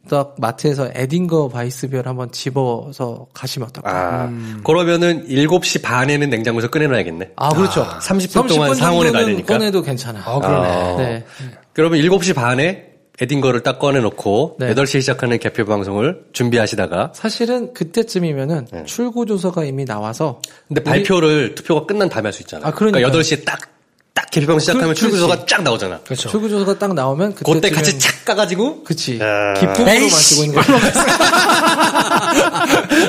[0.10, 3.92] 딱 마트에서 에딩거 Weissbier를 한번 집어서 가시면 어떨까?
[3.92, 7.32] 아, 그러면은 7시 반에는 냉장고에서 꺼내놔야겠네.
[7.36, 7.86] 아, 그렇죠.
[8.00, 9.54] 30분 동안 상온에 놔야 되니까.
[9.58, 10.24] 꺼내도 괜찮아.
[10.26, 10.68] 어, 그러네.
[10.70, 10.96] 아.
[10.96, 11.26] 네.
[11.74, 12.87] 그러면 7시 반에
[13.20, 14.74] 에딩거를 딱 꺼내놓고 네.
[14.74, 18.84] 8시에 시작하는 개표 방송을 준비하시다가 사실은 그때쯤이면은 네.
[18.86, 22.68] 출구 조서가 이미 나와서 근데 발표를 투표가 끝난 다음에 할 수 있잖아요.
[22.68, 23.08] 아, 그러니까요.
[23.08, 23.60] 8시에 딱,
[24.18, 25.54] 딱 개표 방송 시작하면 그- 출구조서가 그렇지.
[25.56, 26.00] 쫙 나오잖아.
[26.04, 26.30] 그렇죠.
[26.30, 29.20] 출구 조서가 딱 나오면 그때 그때 같이 착 까가지고 그치.
[29.22, 29.54] 아.
[29.60, 30.16] 기쁨으로 에이씨.
[30.16, 30.78] 마시고 있는 거야.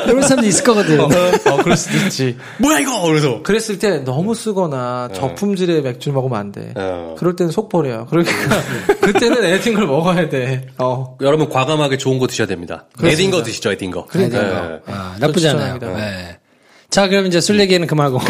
[0.07, 1.01] 이런 사람도 있을 거거든.
[1.01, 1.09] 어,
[1.63, 2.37] 그럴 수도 있지.
[2.59, 3.01] 뭐야 이거!
[3.07, 6.75] 그래서 그랬을 때 너무 쓰거나 저품질의 맥주를 먹으면 안 돼.
[6.77, 7.15] 어.
[7.19, 8.07] 그럴 때는 속 버려요.
[8.11, 8.33] 그러니까
[9.01, 10.67] 그때는 에딩걸 먹어야 돼.
[10.77, 11.17] 어.
[11.23, 12.85] 여러분 과감하게 좋은 거 드셔야 됩니다.
[13.03, 14.07] 에딩거 드시죠, 에딩거.
[14.07, 14.69] 그러니까요.
[14.87, 14.93] 네.
[14.93, 15.79] 아, 나쁘지 않아요.
[15.79, 16.39] 네.
[16.91, 18.19] 자, 그럼 이제 술 얘기는 그만하고.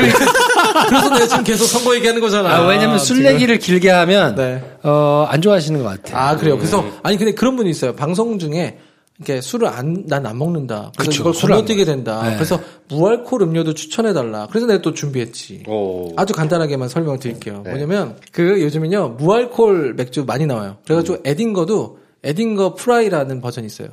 [0.87, 2.55] 그래서 내가 지금 계속 선거 얘기하는 거잖아.
[2.57, 3.25] 아, 왜냐면 술.
[3.25, 4.63] 얘기를 길게 하면, 네.
[4.83, 6.17] 어, 안 좋아하시는 것 같아요.
[6.17, 6.57] 아, 그래요.
[6.57, 7.95] 그래서, 아니, 근데 그런 분이 있어요.
[7.95, 8.79] 방송 중에,
[9.19, 10.93] 이렇게 술을 안, 난 안 먹는다.
[10.97, 12.23] 그래서 그쵸, 이걸 건너뛰게 된다.
[12.23, 12.35] 네.
[12.37, 14.47] 그래서 무알콜 음료도 추천해 달라.
[14.49, 15.65] 그래서 내가 또 준비했지.
[15.67, 16.13] 오.
[16.17, 17.63] 아주 간단하게만 설명을 드릴게요.
[17.65, 17.71] 네.
[17.71, 20.77] 뭐냐면, 그 요즘은요, 무알콜 맥주 많이 나와요.
[20.85, 23.89] 그래가지고 에딩거도, 에딩거 Frei라는 버전이 있어요.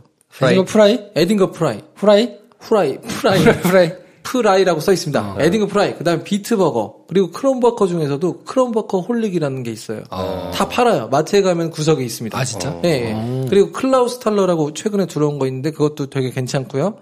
[0.51, 0.99] 이거 Frei?
[1.15, 1.79] 에딩거 Frei.
[1.95, 2.29] 후라이?
[2.59, 3.43] 후라이, Frei.
[3.61, 3.91] Frei.
[4.25, 5.37] Frei라고 써 있습니다.
[5.39, 5.95] 에딩거 Frei.
[5.95, 7.05] 그 다음에 비트버거.
[7.07, 10.03] 그리고 크롬버커 중에서도 크롬버커 홀릭이라는 게 있어요.
[10.09, 11.07] 다 팔아요.
[11.07, 12.37] 마트에 가면 구석에 있습니다.
[12.37, 12.77] 아, 진짜?
[12.83, 13.45] 예, 예.
[13.49, 16.95] 그리고 클라우스탈러라고 최근에 들어온 거 있는데 그것도 되게 괜찮고요.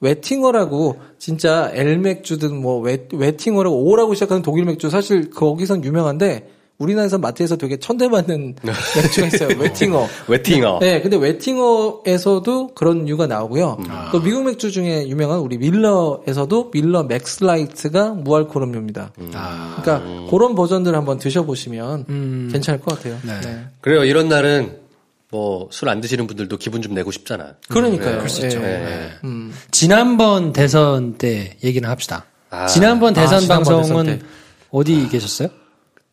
[0.00, 7.18] 웨팅어라고 진짜 엘 맥주든 뭐 웨, 웨팅어라고 오라고 시작하는 독일 맥주 사실 거기선 유명한데 우리나라에서
[7.18, 9.48] 마트에서 되게 천대받는 맥주가 있어요.
[9.58, 10.06] 웨팅어.
[10.28, 10.78] 웨팅어.
[10.80, 13.78] 네, 근데 웨팅어에서도 그런 류가 나오고요.
[14.12, 19.12] 또 미국 맥주 중에 유명한 우리 밀러에서도 밀러 맥스라이트가 무알콜 음료입니다.
[19.14, 23.18] 그러니까 그런 버전들 한번 드셔보시면 괜찮을 것 같아요.
[23.24, 23.64] 네.
[23.80, 24.04] 그래요.
[24.04, 24.84] 이런 날은
[25.30, 27.54] 뭐 술 안 드시는 분들도 기분 좀 내고 싶잖아.
[27.68, 28.10] 그러니까요.
[28.10, 28.16] 네.
[28.16, 28.60] 그럴 수 있죠.
[28.60, 29.08] 네.
[29.24, 29.52] 음.
[29.72, 32.26] 지난번 대선 때 얘기는 합시다.
[32.50, 32.66] 아.
[32.66, 34.24] 지난번 대선 아, 지난번 방송은 대선 때.
[34.70, 35.48] 어디 계셨어요?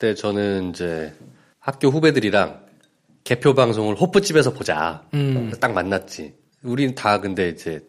[0.04, 1.14] 그때 저는 이제
[1.62, 2.60] 학교 후배들이랑
[3.24, 5.06] 개표 방송을 호프집에서 보자.
[5.14, 5.54] 음.
[5.62, 6.34] 딱 만났지.
[6.62, 7.80] 우린 다 근데 이제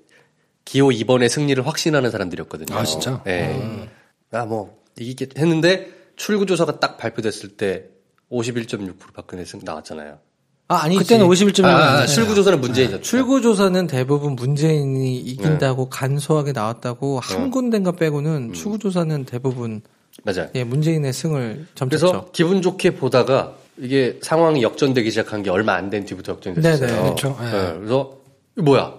[0.65, 2.79] 기호 2번의 승리를 확신하는 사람들이었거든요.
[2.79, 3.21] 아, 진짜?
[3.25, 3.89] 네.
[4.31, 7.87] 아, 뭐, 이기겠 했는데 출구조사가 딱 발표됐을 때
[8.31, 10.21] 51.6% 박근혜 승 나왔잖아요.
[10.69, 11.01] 아, 아니지.
[11.01, 11.65] 그때는 51.1.
[11.65, 13.03] 아, 아, 출구조사는 문재인이었죠.
[13.03, 19.83] 출구조사는 대부분 문재인이 이긴다고 간소하게 나왔다고 한 군데인가 빼고는 출구조사는 대부분
[20.23, 20.49] 맞아요.
[20.55, 22.07] 예, 문재인의 승을 점쳤죠.
[22.07, 26.77] 그래서 기분 좋게 보다가 이게 상황이 역전되기 시작한 게 얼마 안 된 뒤부터 역전됐어요.
[26.87, 27.03] 네네.
[27.03, 27.37] 그렇죠.
[27.43, 27.45] 예.
[27.47, 28.17] 네, 그래서
[28.57, 28.95] 뭐야?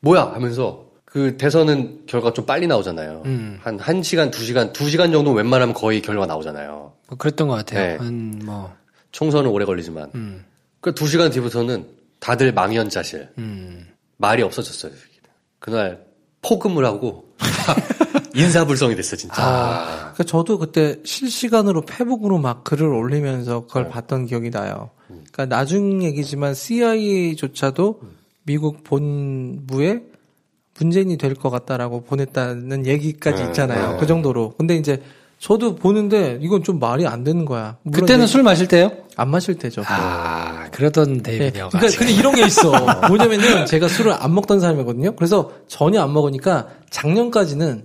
[0.00, 0.30] 뭐야?
[0.34, 3.22] 하면서 그 대선은 결과 좀 빨리 나오잖아요.
[3.26, 3.58] 음.
[3.62, 6.92] 한 1시간, 2시간, 2시간 정도 웬만하면 거의 결과 나오잖아요.
[7.08, 7.80] 뭐 그랬던 것 같아요.
[7.92, 7.96] 네.
[7.96, 8.72] 한 뭐.
[9.12, 10.10] 총선은 오래 걸리지만.
[10.14, 10.44] 음.
[10.80, 11.86] 그 2시간 뒤부터는
[12.20, 13.28] 다들 망연자실.
[13.38, 13.86] 음.
[14.18, 14.92] 말이 없어졌어요.
[15.58, 16.04] 그날
[16.42, 17.24] 포금을 하고
[18.36, 19.34] 인사불성이 됐어 진짜.
[19.42, 23.90] 아, 그러니까 저도 그때 실시간으로 페북으로 막 글을 올리면서 그걸 네.
[23.90, 24.90] 봤던 기억이 나요.
[25.08, 28.00] 그러니까 나중 얘기지만 CIA조차도
[28.44, 30.02] 미국 본부에
[30.78, 33.92] 문재인이 될 것 같다라고 보냈다는 얘기까지 네, 있잖아요.
[33.92, 33.96] 네.
[33.98, 34.54] 그 정도로.
[34.58, 35.02] 근데 이제
[35.38, 37.76] 저도 보는데 이건 좀 말이 안 되는 거야.
[37.92, 38.90] 그때는 술 마실 때요?
[39.16, 39.82] 안 마실 때죠.
[39.86, 41.22] 아, 그러던 네.
[41.38, 41.68] 데이비드요.
[41.70, 42.70] 그러니까 근데 이런 게 있어.
[43.08, 45.14] 뭐냐면은 제가 술을 안 먹던 사람이거든요.
[45.16, 47.84] 그래서 전혀 안 먹으니까 작년까지는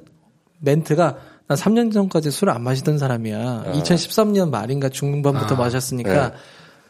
[0.62, 3.66] 멘트가 난 3년 전까지 술을 안 마시던 사람이야.
[3.74, 6.34] 2013년 말인가 중반부터 마셨으니까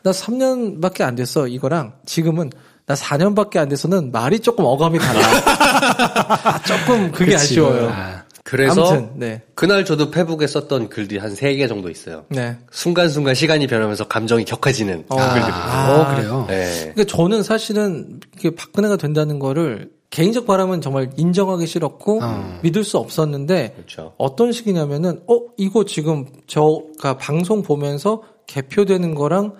[0.03, 1.47] 나 3년밖에 안 됐어.
[1.47, 2.51] 이거랑 지금은
[2.85, 6.59] 나 4년밖에 안 돼서는 말이 조금 어감이 달라.
[6.65, 7.35] 조금 그게 그치.
[7.35, 7.89] 아쉬워요.
[7.89, 9.41] 아, 그래서 아무튼 네.
[9.55, 12.25] 그날 저도 페북에 썼던 글들이 한 3개 정도 있어요.
[12.29, 12.57] 네.
[12.71, 15.15] 순간순간 시간이 변하면서 감정이 격해지는 어.
[15.15, 15.51] 글들이.
[15.53, 16.45] 어, 그래요?
[16.49, 16.91] 네.
[16.93, 22.19] 그러니까 저는 사실은 이게 박근혜가 된다는 거를 개인적 바람은 정말 인정하기 싫었고
[22.61, 24.13] 믿을 수 없었는데 그렇죠.
[24.17, 29.53] 어떤 식이냐면은 어 이거 지금 저가 방송 보면서 개표되는 거랑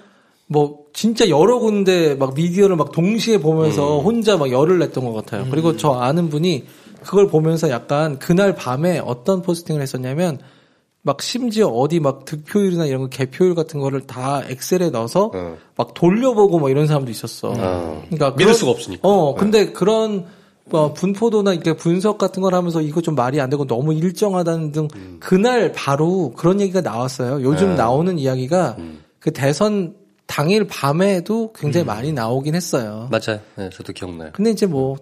[0.47, 5.47] 뭐 진짜 여러 군데 막 미디어를 막 동시에 보면서 혼자 막 열을 냈던 것 같아요.
[5.49, 6.65] 그리고 저 아는 분이
[7.01, 10.37] 그걸 보면서 약간 그날 밤에 어떤 포스팅을 했었냐면
[11.03, 15.57] 막 심지어 어디 막 득표율이나 이런 거 개표율 같은 거를 다 엑셀에 넣어서 어.
[15.77, 17.53] 막 돌려보고 뭐 이런 사람도 있었어.
[17.57, 18.03] 어.
[18.09, 19.07] 그러니까 믿을 그런- 수가 없으니까.
[19.07, 20.25] 어, 근데 그런
[20.71, 24.87] 뭐 분포도나 이렇게 분석 같은 걸 하면서 이거 좀 말이 안 되고 너무 일정하다는 등
[24.95, 25.17] 음.
[25.19, 27.43] 그날 바로 그런 얘기가 나왔어요.
[27.43, 27.75] 요즘 네.
[27.75, 29.03] 나오는 이야기가 음.
[29.19, 33.09] 그 대선 당일 밤에도 굉장히 많이 나오긴 했어요.
[33.11, 33.41] 맞아요.
[33.55, 34.31] 네, 저도 기억나요.
[34.33, 34.95] 근데 이제 뭐,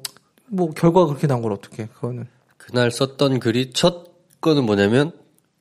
[0.48, 2.26] 뭐 결과가 그렇게 나온 걸 어떻게 그거는.
[2.58, 4.10] 그날 썼던 글이 첫
[4.42, 5.12] 거는 뭐냐면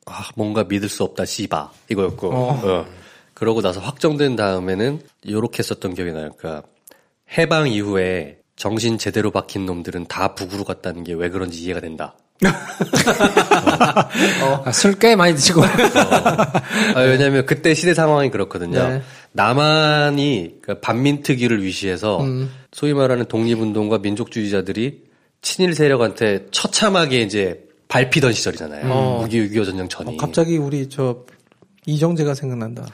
[0.07, 2.87] 아, 뭔가 믿을 수 없다 씨바 이거였고 어.
[3.35, 6.31] 그러고 나서 확정된 다음에는 요렇게 썼던 기억이 나요.
[6.37, 6.67] 그러니까
[7.37, 12.15] 해방 이후에 정신 제대로 박힌 놈들은 다 북으로 갔다는 게 왜 그런지 이해가 된다.
[14.65, 15.63] 아, 술꽤 많이 드시고.
[15.65, 18.89] 아, 왜냐하면 그때 시대 상황이 그렇거든요.
[18.89, 19.03] 네.
[19.33, 22.51] 남한이 그 반민특위를 위시해서 음.
[22.73, 25.03] 소위 말하는 독립운동과 민족주의자들이
[25.43, 28.85] 친일 세력한테 처참하게 이제 밟히던 시절이잖아요.
[28.93, 29.27] 어.
[29.31, 30.15] 6.25 전쟁 전이.
[30.15, 31.25] 어, 갑자기 우리 저
[31.87, 32.87] 이정재가 생각난다.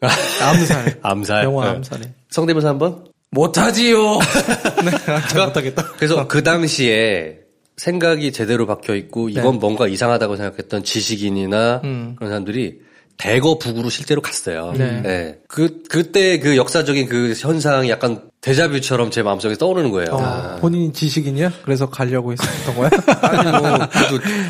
[0.42, 0.98] 암살.
[1.02, 1.44] 암살.
[1.44, 1.70] 영화 네.
[1.76, 2.02] 암살에.
[2.30, 3.11] 성대모사 한 번?
[3.32, 4.18] 못하지요.
[5.34, 5.84] 네, 못하겠다.
[5.96, 7.38] 그래서 그 당시에
[7.76, 9.58] 생각이 제대로 박혀 있고 이건 네.
[9.58, 12.14] 뭔가 이상하다고 생각했던 지식인이나 음.
[12.16, 12.80] 그런 사람들이
[13.16, 14.72] 대거 북으로 실제로 갔어요.
[14.76, 15.38] 네.
[15.48, 20.08] 그 그때 그 역사적인 그 현상이 약간 데자뷰처럼 제 마음속에 떠오르는 거예요.
[20.12, 21.52] 어, 본인이 지식인이야?
[21.64, 22.90] 그래서 가려고 했었던 거야?
[23.22, 23.78] 아니 뭐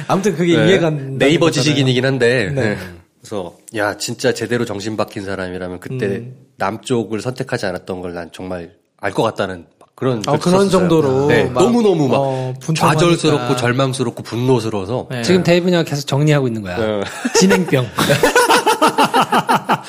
[0.08, 2.62] 아무튼 그게 네, 이해가 안 네이버 지식인이긴 한데 네.
[2.62, 2.78] 네.
[3.22, 6.34] 그래서 야 진짜 제대로 정신 박힌 사람이라면 그때 음.
[6.56, 10.70] 남쪽을 선택하지 않았던 걸 난 정말 알 것 같다는 막 그런 아, 그런 썼어요.
[10.70, 12.54] 정도로 네, 막, 너무 너무 막 어.
[12.76, 15.22] 좌절스럽고 절망스럽고 분노스러워서 네.
[15.22, 16.76] 지금 데이브니가 계속 정리하고 있는 거야.
[16.76, 17.02] 네.
[17.38, 17.86] 진행병.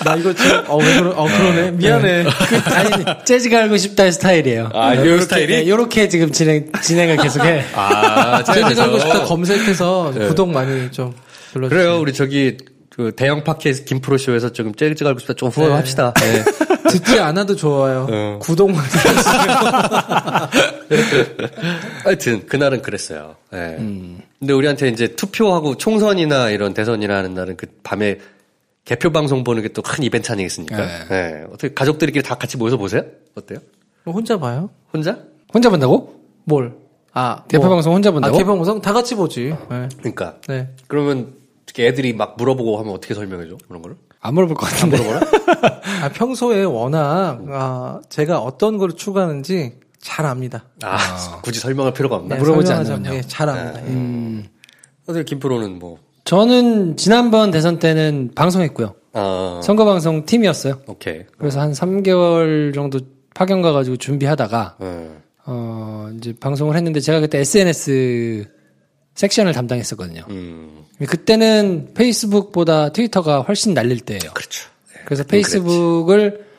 [0.06, 1.72] 나 이거 지금 어, 왜 그러, 어, 그러네.
[1.72, 2.24] 미안해.
[2.50, 4.70] 그, 아니, 재즈가 알고 싶다의 스타일이에요.
[4.74, 5.56] 아, 요 요렇게, 스타일이?
[5.56, 7.66] 네, 요렇게 지금 진행, 진행을 계속해.
[7.76, 11.14] 아, 재즈 가고 싶다 검색해서 구독 많이 좀
[11.56, 11.70] 눌러주세요.
[11.84, 12.00] 그래요.
[12.02, 12.58] 우리 저기
[12.96, 16.14] 그 대형 팟캐스트 김프로 쇼에서 조금 재즈 가고 싶다 좀 후원합시다.
[16.22, 16.44] 네.
[16.92, 18.08] 듣지 않아도 좋아요.
[18.10, 18.40] 어.
[18.40, 18.84] 구독만
[22.04, 23.36] 하여튼 그날은 그랬어요.
[23.52, 23.76] 네.
[23.80, 24.20] 음.
[24.40, 28.20] 근데 우리한테 이제 투표하고 총선이나 이런 대선이나 하는 날은 그 밤에
[28.86, 30.78] 개표 방송 보는 게 또 큰 이벤트 아니겠습니까?
[30.78, 30.88] 네.
[31.10, 31.44] 네.
[31.48, 33.04] 어떻게 가족들끼리 다 같이 모여서 보세요?
[33.36, 33.60] 어때요?
[34.04, 34.70] 뭐 혼자 봐요?
[34.94, 35.18] 혼자?
[35.54, 36.20] 혼자 본다고?
[36.44, 36.74] 뭘?
[37.14, 38.36] 아, 개표 뭐- 방송 혼자 본다고?
[38.36, 39.56] 아, 개표 방송 다 같이 보지.
[39.70, 39.90] 네.
[39.98, 40.36] 그러니까.
[40.48, 40.68] 네.
[40.88, 41.34] 그러면
[41.74, 43.58] 이렇게 애들이 막 물어보고 하면 어떻게 설명해줘?
[43.68, 43.98] 그런 거를?
[44.22, 44.98] 안 물어볼 것 같은데.
[46.04, 50.66] 아, 평소에 워낙 아, 제가 어떤 걸 추구하는지 잘 압니다.
[50.84, 50.98] 아,
[51.44, 52.36] 굳이 설명할 필요가 없나?
[52.36, 53.16] 네, 물어보지 않으면요.
[53.16, 53.82] 예, 잘 압니다.
[53.82, 53.90] 예.
[53.90, 54.46] 음,
[55.04, 58.94] 어떻게 김프로는 뭐, 저는 지난번 대선 때는 방송했고요.
[59.14, 60.82] 아, 선거 방송 팀이었어요.
[60.88, 61.24] 오케이.
[61.38, 63.00] 그래서 한 3개월 정도
[63.34, 65.10] 파견 가가지고 준비하다가 네.
[65.46, 68.46] 어 이제 방송을 했는데 제가 그때 SNS
[69.16, 70.26] 섹션을 담당했었거든요.
[70.30, 74.32] 음, 그때는 페이스북보다 트위터가 훨씬 날릴 때예요.
[74.34, 74.70] 그렇죠.
[74.94, 76.54] 네, 그래서 그건 페이스북을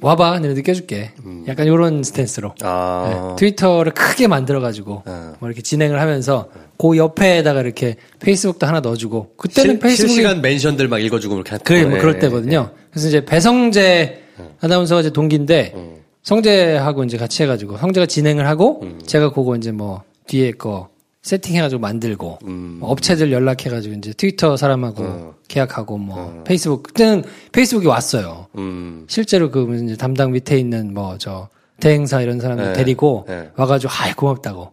[0.00, 1.12] 와봐, 내가 느껴줄게.
[1.48, 2.54] 약간 이런 스탠스로.
[2.62, 5.34] 아, 네, 트위터를 크게 만들어가지고 어.
[5.40, 10.88] 뭐 이렇게 진행을 하면서 그 옆에다가 이렇게 페이스북도 하나 넣어주고 그때는 실, 페이스북이 실시간 멘션들
[10.88, 12.70] 막 읽어주고 그렇게 한 그래 뭐 네, 그럴 네, 때거든요.
[12.90, 14.22] 그래서 이제 배성재
[14.60, 15.96] 아나운서가 이제 동기인데 음.
[16.22, 18.98] 성재하고 이제 같이 해가지고 성재가 진행을 하고 음.
[19.06, 20.88] 제가 그거 이제 뭐 뒤에 거
[21.24, 22.76] 세팅해가지고 만들고 음.
[22.80, 25.34] 뭐 업체들 연락해가지고 이제 트위터 사람하고 어.
[25.48, 28.46] 계약하고 뭐 페이스북 그때는 페이스북이 왔어요.
[28.56, 31.48] 음, 실제로 그 이제 담당 밑에 있는 뭐 저
[31.80, 32.72] 대행사 이런 사람들 네.
[32.74, 33.50] 데리고 네.
[33.56, 34.72] 와가지고 아이 고맙다고.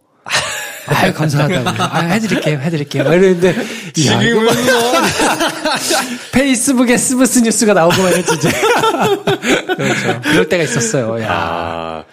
[0.86, 1.70] 아유 감사하다고.
[1.82, 3.04] 아 해드릴게요, 해드릴게요.
[3.04, 3.54] 막 이러는데
[3.94, 4.52] 지금은 뭐
[6.32, 8.50] 페이스북에 스브스 뉴스가 나오고만 했지 이제.
[9.76, 10.20] 그렇죠.
[10.22, 11.22] 그럴 때가 있었어요.
[11.22, 11.28] 야.
[11.30, 12.04] 아,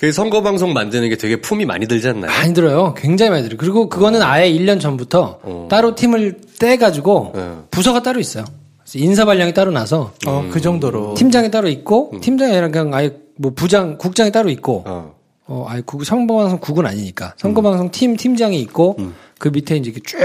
[0.00, 2.30] 그 선거 방송 만드는 게 되게 품이 많이 들지 않나요?
[2.30, 2.94] 많이 들어요.
[2.96, 3.58] 굉장히 많이 들어요.
[3.58, 5.68] 그리고 그거는 아예 1년 전부터 어.
[5.70, 7.50] 따로 팀을 떼가지고 네.
[7.70, 8.46] 부서가 따로 있어요.
[8.78, 11.12] 그래서 인사 발령이 따로 나서 어, 그 정도로.
[11.16, 15.14] 팀장이 따로 있고 팀장이 아니라 그냥 아예 뭐 부장, 국장이 따로 있고 어.
[15.46, 17.34] 어, 아니, 국, 선거방송 국은 아니니까.
[17.36, 18.96] 선거방송 팀, 팀장이 있고,
[19.36, 20.20] 그 밑에 이제 쭉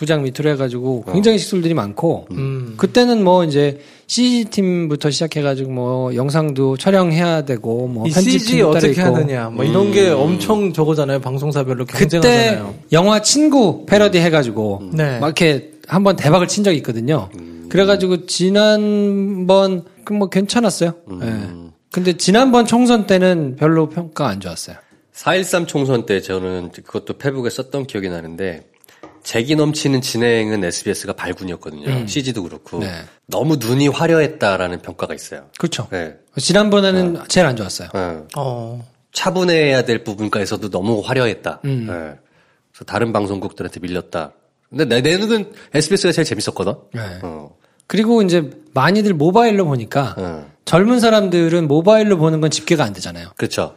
[0.00, 2.72] 부장 밑으로 해가지고 굉장히 식술들이 많고, 음.
[2.78, 9.02] 그때는 뭐 이제 CG팀부터 시작해가지고 뭐 영상도 촬영해야 되고, 뭐이 CG 어떻게 있고.
[9.02, 11.20] 하느냐, 뭐 이런 게 엄청 저거잖아요.
[11.20, 12.74] 방송사별로 그때 경쟁하잖아요.
[12.92, 15.18] 영화 친구 패러디 해가지고, 네.
[15.18, 17.28] 막 이렇게 한번 대박을 친 적이 있거든요.
[17.68, 20.94] 그래가지고 지난번, 그뭐 괜찮았어요.
[21.20, 21.70] 예.
[21.92, 24.76] 근데 지난번 총선 때는 별로 평가 안 좋았어요.
[25.14, 28.69] 4.13 총선 때 저는 그것도 페북에 썼던 기억이 나는데
[29.22, 32.06] 재기 넘치는 진행은 SBS가 발군이었거든요.
[32.06, 32.90] CG도 그렇고 네.
[33.26, 35.46] 너무 눈이 화려했다라는 평가가 있어요.
[35.58, 35.88] 그렇죠.
[35.90, 36.16] 네.
[36.36, 37.88] 지난번에는 제일 안 좋았어요.
[37.94, 38.26] 어.
[38.36, 38.88] 어.
[39.12, 41.60] 차분해야 될 부분까지서도 너무 화려했다.
[41.64, 41.86] 음.
[41.86, 41.92] 네.
[42.72, 44.32] 그래서 다른 방송국들한테 밀렸다.
[44.68, 46.74] 근데 내, 내 눈은 SBS가 제일 재밌었거든.
[46.94, 47.00] 네.
[47.22, 47.56] 어.
[47.86, 50.50] 그리고 이제 많이들 모바일로 보니까 어.
[50.64, 53.30] 젊은 사람들은 모바일로 보는 건 집계가 안 되잖아요.
[53.36, 53.76] 그렇죠.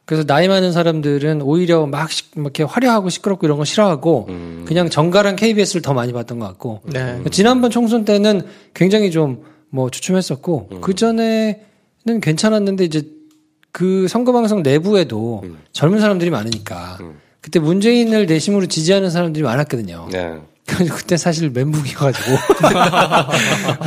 [0.00, 0.04] 예.
[0.06, 4.64] 그래서 나이 많은 사람들은 오히려 막, 시- 막 이렇게 화려하고 시끄럽고 이런 거 싫어하고 음.
[4.66, 7.20] 그냥 정갈한 KBS를 더 많이 봤던 것 같고 네.
[7.30, 8.42] 지난번 총선 때는
[8.74, 10.80] 굉장히 좀 뭐 주춤했었고 음.
[10.80, 11.54] 그 전에는
[12.20, 13.02] 괜찮았는데 이제
[13.70, 15.58] 그 선거 방송 내부에도 음.
[15.70, 16.98] 젊은 사람들이 많으니까
[17.40, 20.08] 그때 문재인을 내심으로 지지하는 사람들이 많았거든요.
[20.10, 20.38] 네.
[20.66, 22.36] 그래서 그때 사실 멘붕이어가지고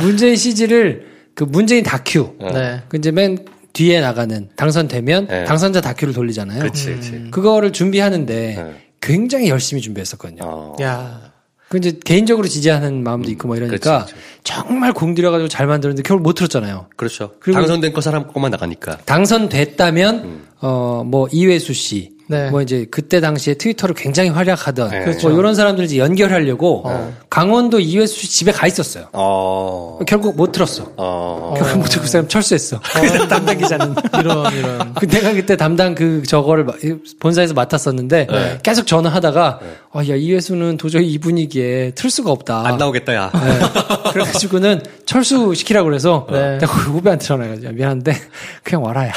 [0.00, 2.82] 문재인 CG를 그 문재인 다큐 네.
[2.88, 5.44] 그 이제 맨 뒤에 나가는 당선되면 네.
[5.44, 6.60] 당선자 다큐를 돌리잖아요.
[6.60, 7.28] 그렇지, 그렇지.
[7.30, 8.74] 그거를 준비하는데 네.
[9.02, 10.40] 굉장히 열심히 준비했었거든요.
[10.44, 10.76] 어.
[10.80, 11.32] 야.
[11.68, 16.34] 그 이제 개인적으로 지지하는 마음도 있고 뭐 이러니까 그렇지, 정말 공들여가지고 잘 만들었는데 결국 못
[16.34, 16.86] 들었잖아요.
[16.96, 17.32] 그렇죠.
[17.40, 18.98] 그리고- 당선된 거 사람 것만 나가니까.
[19.04, 20.46] 당선됐다면 음.
[20.60, 22.50] 어뭐 이회수 씨, 네.
[22.50, 25.18] 뭐 이제 그때 당시에 트위터를 굉장히 활약하던 네.
[25.22, 26.84] 뭐 이런 사람들 이제 연결하려고
[27.28, 29.06] 강원도 이회수 씨 집에 가 있었어요.
[29.12, 29.98] 어.
[30.06, 30.90] 결국 못 들었어.
[30.96, 31.54] 어.
[31.56, 32.80] 결국 못 들고 그 사람 철수했어.
[32.94, 33.94] 그 담당 기자는.
[34.20, 34.94] 이런, 이런.
[34.98, 36.72] 그 내가 그때 담당 그 저거를 마-
[37.20, 38.58] 본사에서 맡았었는데 네.
[38.62, 39.60] 계속 전화하다가
[39.92, 42.66] 아, 야 이회수는 도저히 이 분위기에 틀 수가 없다.
[42.66, 43.30] 안 나오겠다, 야.
[43.34, 44.10] 네.
[44.12, 46.58] 그래가지고는 철수 시키라고 그래서 네.
[46.58, 48.14] 내가 거기 후배한테 전화해가지고 야, 미안한데
[48.62, 49.12] 그냥 와라 야.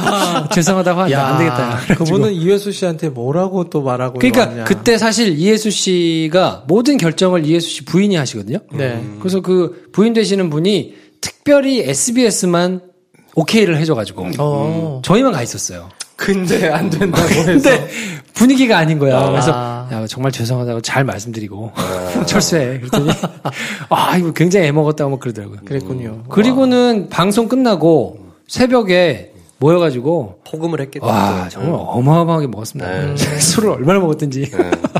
[0.52, 1.94] 죄송하다고 하는데 안 되겠다.
[1.96, 4.64] 그분은 이회수 씨한테 뭐라고 또 말하고 그러니까 왔냐.
[4.64, 8.58] 그때 사실 이혜수 씨가 모든 결정을 이혜수 씨 부인이 하시거든요.
[8.72, 9.02] 네.
[9.20, 12.80] 그래서 그 부인 되시는 분이 특별히 SBS만
[13.34, 15.02] 오케이를 해줘가지고 어.
[15.04, 15.88] 저희만 가 있었어요.
[16.16, 17.44] 근데 안 된다고 해서.
[17.46, 17.88] 근데
[18.34, 19.18] 분위기가 아닌 거야.
[19.18, 19.30] 아.
[19.30, 19.50] 그래서
[20.02, 21.72] 야, 정말 죄송하다고 잘 말씀드리고
[22.26, 22.78] 철수해.
[22.80, 23.10] 그랬더니
[23.88, 25.60] 아 이거 굉장히 애먹었다고 막 그러더라고요.
[25.64, 26.24] 그랬군요.
[26.28, 29.29] 그리고는 방송 끝나고 새벽에
[29.60, 31.06] 모여가지고 포금을 했겠다.
[31.06, 33.14] 와 정말 어마어마하게 먹었습니다.
[33.14, 33.16] 네.
[33.38, 34.50] 술을 얼마나 먹었든지.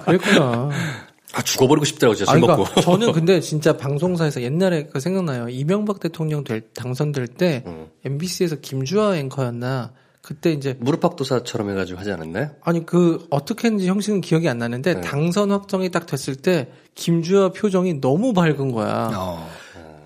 [0.05, 0.71] 그랬구나.
[1.33, 2.81] 아, 죽어버리고 싶더라고, 진짜 아, 술 그러니까 먹고.
[2.81, 5.49] 저는 근데 진짜 방송사에서 옛날에 그 생각나요.
[5.49, 7.87] 이명박 대통령 될, 당선될 때 음.
[8.05, 9.93] MBC에서 김주아 앵커였나
[10.23, 12.51] 그때 이제 무릎팍도사처럼 해가지고 하지 않았나요?
[12.63, 15.01] 아니 그 어떻게 했는지 형식은 기억이 안 나는데 네.
[15.01, 19.11] 당선 확정이 딱 됐을 때 김주아 표정이 너무 밝은 거야.
[19.15, 19.49] 어.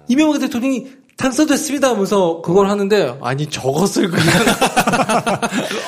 [0.09, 4.27] 이명박 대통령이 당선됐습니다 하면서 그걸 하는데 아니 저것을 그냥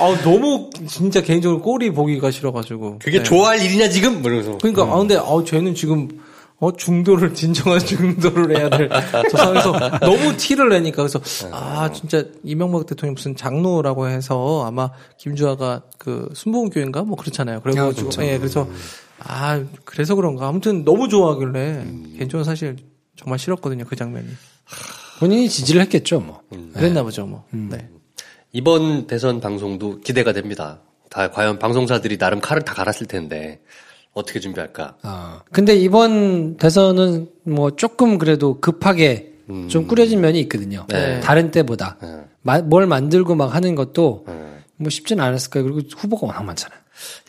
[0.01, 2.99] 아, 너무 진짜 개인적으로 꼴이 보기가 싫어가지고.
[3.03, 3.25] 그게 네.
[3.25, 4.23] 좋아할 일이냐 지금?
[4.23, 4.59] 뭐 이러면서.
[4.59, 6.09] 그러니까 아 근데 아 쟤는 지금
[6.59, 8.89] 어 중도를 진정한 중도를 해야 될
[9.31, 10.97] 저 상황에서 너무 티를 내니까.
[11.03, 11.21] 그래서
[11.53, 17.03] 아 진짜 이명박 대통령 무슨 장로라고 해서 아마 김주아가 그 순복음교회인가?
[17.03, 17.61] 뭐 그렇잖아요.
[17.61, 18.67] 그래가지고 예 그래서
[19.19, 20.47] 아 그래서 그런가?
[20.49, 21.85] 아무튼 너무 좋아하길래
[22.17, 22.77] 개인적으로 사실
[23.17, 24.27] 정말 싫었거든요 그 장면이
[25.19, 26.41] 본인이 지지를 했겠죠, 뭐.
[26.75, 27.45] 그랬나 보죠 뭐.
[27.51, 27.89] 네.
[28.53, 30.81] 이번 대선 방송도 기대가 됩니다.
[31.11, 33.61] 다 과연 방송사들이 나름 칼을 다 갈았을 텐데
[34.13, 34.97] 어떻게 준비할까?
[35.03, 39.33] 아, 근데 이번 대선은 뭐 조금 그래도 급하게
[39.69, 40.87] 좀 꾸려진 면이 있거든요.
[40.89, 41.21] 네.
[41.21, 41.97] 다른 때보다.
[42.03, 42.09] 네.
[42.43, 44.25] 마- 뭘 만들고 막 하는 것도
[44.77, 45.71] 뭐 쉽지는 않았을 거예요.
[45.73, 46.79] 그리고 후보가 워낙 많잖아요.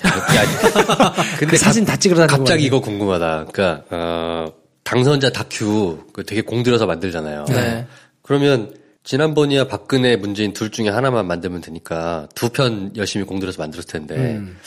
[0.06, 2.63] 야, 근데 그 사진 다 찍으러 다니고 갑자기.
[2.63, 3.45] 이거 궁금하다.
[3.52, 4.45] 그러니까 어,
[4.88, 7.43] 당선자 다큐 그 되게 공들여서 만들잖아요.
[7.50, 7.86] 네.
[8.21, 8.73] 그러면
[9.04, 14.58] 지난번이야 박근혜 문재인 둘 중에 하나만 만들면 되니까 두 편 열심히 공들여서 만들었을 텐데 음.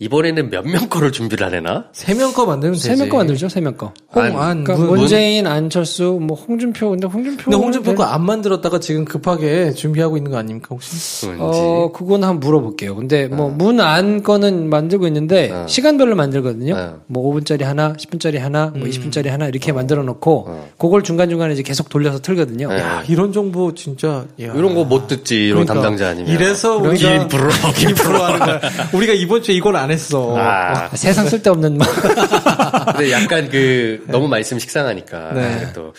[0.00, 1.84] 이번에는 몇 명 거를 준비를 하려나?
[1.92, 2.88] 세 명 거 만들면 되지.
[2.88, 3.92] 세명 거 만들죠, 세 명 거.
[4.14, 7.44] 홍, 안, 안, 그러니까 문- 문재인, 안철수, 뭐 홍준표, 근데 홍준표.
[7.44, 11.26] 근데 홍준표 거 안 만들었다가 지금 급하게 준비하고 있는 거 아닙니까 혹시?
[11.28, 11.38] 왠지.
[11.40, 12.96] 어, 그건 한번 물어볼게요.
[12.96, 15.66] 근데 뭐 문안 거는 만들고 있는데 어.
[15.68, 16.74] 시간별로 만들거든요.
[16.74, 17.00] 어.
[17.06, 20.68] 뭐 5분짜리 하나, 10분짜리 하나, 뭐 20분짜리 하나 이렇게 만들어 놓고 어.
[20.78, 22.68] 그걸 중간중간에 이제 계속 돌려서 틀거든요.
[22.68, 22.78] 네.
[22.80, 24.52] 야 이런 정보 진짜 야.
[24.54, 26.32] 이런 거 못 듣지 이런 그러니까 담당자 아니면.
[26.32, 28.60] 이래서 우리가 김프로 김프로 하는 거야.
[28.94, 30.36] 우리가 이번 주에 이걸 안 했어.
[30.38, 31.86] 아, 세상 쓸데없는 뭐.
[32.96, 35.72] 근데 약간 그 너무 많이 쓰면 식상하니까 네.
[35.74, 35.92] 또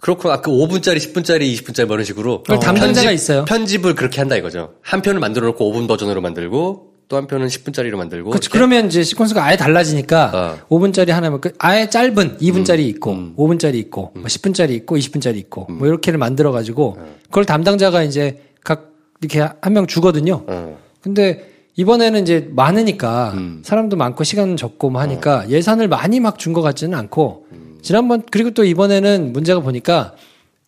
[0.00, 3.44] 그렇고 아까 5분짜리, 10분짜리, 20분짜리 뭐 이런 식으로 그걸 담당자가 있어요.
[3.44, 4.74] 편집을 그렇게 한다 이거죠.
[4.82, 8.50] 한 편을 만들어 놓고 5분 버전으로 만들고 또 한 편은 10분짜리로 만들고 그렇죠.
[8.52, 10.58] 그러면 이제 시퀀스가 아예 달라지니까 어.
[10.68, 11.54] 5분짜리 하나면 끝.
[11.58, 13.34] 아예 짧은 2분짜리 있고 음.
[13.36, 17.06] 5분짜리 있고 뭐 10분짜리 있고 20분짜리 있고 뭐 이렇게를 만들어 가지고 어.
[17.28, 18.90] 그걸 담당자가 이제 각
[19.22, 20.44] 이렇게 한 명 주거든요.
[20.46, 20.78] 어.
[21.00, 21.48] 근데
[21.82, 23.62] 이번에는 이제 많으니까 음.
[23.64, 25.48] 사람도 많고 시간 적고 뭐 하니까 어.
[25.48, 27.78] 예산을 많이 막 준 것 같지는 않고 음.
[27.82, 30.14] 지난번 그리고 또 이번에는 문제가 보니까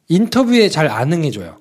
[0.09, 1.57] 인터뷰에 잘 안 응해줘요.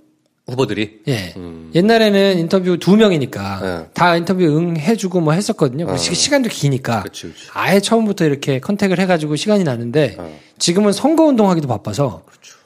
[0.47, 1.33] 후보들이 예.
[1.37, 1.71] 음.
[1.73, 3.85] 옛날에는 인터뷰 두 명이니까 네.
[3.95, 5.87] 다 인터뷰 응해주고 뭐 했었거든요.
[5.87, 5.97] 어.
[5.97, 7.01] 시- 시간도 기니까.
[7.03, 7.47] 그치, 그치.
[7.53, 10.31] 아예 처음부터 이렇게 컨택을 해가지고 시간이 나는데 어.
[10.59, 12.21] 지금은 선거 운동하기도 바빠서.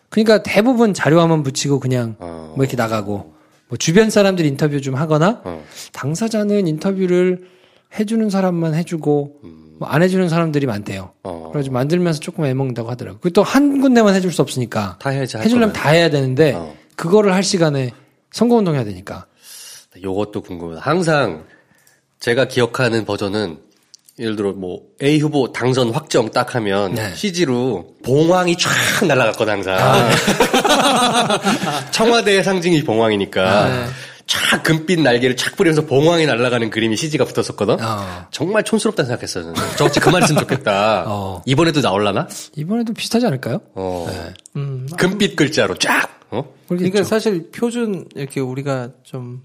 [0.09, 2.53] 그러니까 대부분 자료화만 붙이고 그냥 어.
[2.57, 3.32] 뭐 이렇게 나가고
[3.73, 5.63] 뭐 주변 사람들 인터뷰 좀 하거나 어.
[5.93, 7.47] 당사자는 인터뷰를
[7.97, 9.39] 해주는 사람만 해주고
[9.79, 11.05] 뭐안 해주는 사람들이 많대요.
[11.05, 11.19] 음.
[11.23, 11.49] 어.
[11.51, 13.19] 그래서 만들면서 조금 애먹는다고 하더라고요.
[13.19, 15.83] 그리고 또한 군데만 해줄 수 없으니까 다 해야지 할 해주려면 거면.
[15.83, 16.75] 다 해야 되는데 어.
[16.95, 17.89] 그거를 할 시간에
[18.31, 19.25] 선거운동 해야 되니까.
[19.99, 20.77] 요것도 궁금해요.
[20.77, 21.45] 항상
[22.19, 23.57] 제가 기억하는 버전은
[24.19, 27.15] 예를 들어 뭐 A 후보 당선 확정 딱 하면 네.
[27.15, 29.75] CG로 봉황이 쫙 날아갔거든 항상.
[29.79, 30.09] 아.
[31.91, 33.87] 청와대의 상징이 봉황이니까
[34.25, 37.77] 쫙 금빛 날개를 쫙 뿌리면서 봉황이 날아가는 그림이 CG가 붙었었거든.
[37.83, 38.27] 어.
[38.31, 39.53] 정말 촌스럽다는 생각했어요.
[39.53, 39.77] 저는.
[39.77, 41.05] 저같이 그만 했으면 좋겠다.
[41.09, 41.41] 어.
[41.45, 42.27] 이번에도 나올라나?
[42.55, 43.61] 이번에도 비슷하지 않을까요?
[43.73, 44.07] 어.
[44.55, 44.87] 음.
[44.97, 46.19] 금빛 글자로 쫙.
[46.29, 46.53] 어?
[46.67, 49.41] 그러니까 사실 표준 이렇게 우리가 좀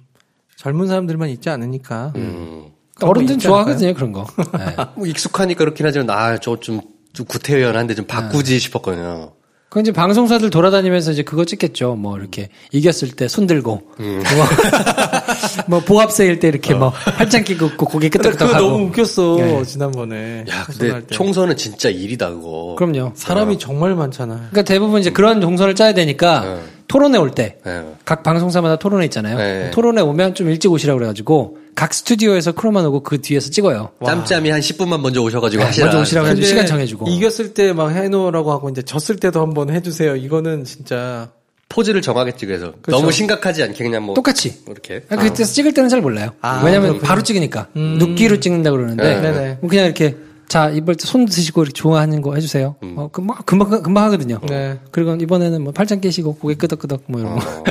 [0.56, 2.12] 젊은 사람들만 있지 않으니까.
[2.16, 2.66] 음.
[3.00, 4.26] 거 어른들은 좋아하거든요, 그런 거.
[4.58, 4.76] 네.
[4.96, 6.80] 뭐 익숙하니까 그렇긴 하지만 아저좀
[7.12, 9.32] 좀 구태연한데 좀 바꾸지 싶었거든요.
[9.68, 11.94] 그건 이제 방송사들 돌아다니면서 이제 그거 찍겠죠.
[11.96, 14.22] 뭐 이렇게 이겼을 때 손 들고, 음.
[14.34, 14.46] 뭐,
[15.68, 18.66] 뭐 보합세일 때 이렇게 뭐 팔짱 끼고 고개 그거 끄덕끄덕 하고.
[18.70, 19.64] 너무 웃겼어 네.
[19.64, 20.44] 지난번에.
[20.50, 21.06] 야, 근데 때.
[21.14, 22.76] 총선은 진짜 일이다 그거.
[22.78, 23.12] 그럼요.
[23.14, 24.38] 사람이 정말 많잖아요.
[24.50, 26.60] 그러니까 대부분 이제 그런 동선을 짜야 되니까 네.
[26.88, 27.58] 토론회 올 때.
[27.66, 27.84] 네.
[28.06, 29.36] 각 방송사마다 토론회 있잖아요.
[29.36, 29.70] 네.
[29.72, 33.90] 토론회 오면 좀 일찍 오시라고 그래가지고 각 스튜디오에서 크로만 오고 그 뒤에서 찍어요.
[34.04, 35.86] 짬짬이 한 10분만 먼저 오셔가지고 네, 하시라.
[35.86, 37.08] 먼저 오시라고 근데 시간 정해주고.
[37.08, 40.16] 이겼을 때 막 해놓으라고 하고 이제 졌을 때도 한번 해주세요.
[40.16, 41.30] 이거는 진짜
[41.68, 42.98] 포즈를 정하겠지 그래서 그렇죠.
[43.00, 44.56] 너무 심각하지 않게 그냥 뭐 똑같이.
[44.66, 45.04] 이렇게.
[45.08, 46.30] 아, 그때 찍을 때는 잘 몰라요.
[46.40, 47.06] 아, 왜냐면 그렇군요.
[47.06, 47.68] 바로 찍으니까.
[47.76, 49.02] 눕기로 찍는다 그러는데.
[49.02, 49.20] 네.
[49.20, 49.58] 네네.
[49.60, 50.16] 뭐 그냥 이렇게,
[50.48, 52.76] 자, 이번 때손 드시고 이렇게 좋아하는 거 해주세요.
[52.96, 54.40] 어, 금방, 금방, 금방 하거든요.
[54.48, 54.78] 네.
[54.90, 57.46] 그리고 이번에는 뭐 팔짱 끼시고 고개 끄덕끄덕 뭐 이런 거.
[57.46, 57.64] 어.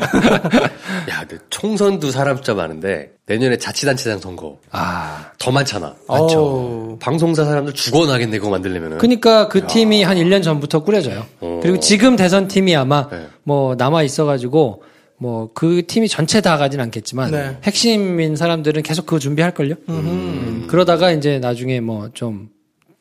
[1.10, 5.32] 야, 근데 총선도 사람 숫자 많은데 내년에 자치단체장 선거 아.
[5.40, 5.96] 더 많잖아.
[6.08, 6.98] 어우.
[7.00, 9.00] 방송사 사람들 죽어나겠네 그거 만들려면은.
[9.00, 11.26] 그니까 그 팀이 한 1년 전부터 꾸려져요.
[11.40, 11.60] 어.
[11.64, 13.28] 그리고 지금 대선 팀이 아마 네.
[13.44, 14.84] 뭐 남아 있어가지고
[15.20, 17.58] 뭐그 팀이 전체 다 가진 않겠지만 네.
[17.64, 19.76] 핵심인 사람들은 계속 그거 준비할걸요?
[19.90, 20.68] 음.
[20.70, 22.50] 그러다가 이제 나중에 뭐좀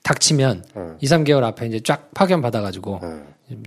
[0.06, 0.96] 닥치면 어.
[1.00, 3.22] 2, 3개월 앞에 이제 쫙 파견 받아가지고 어.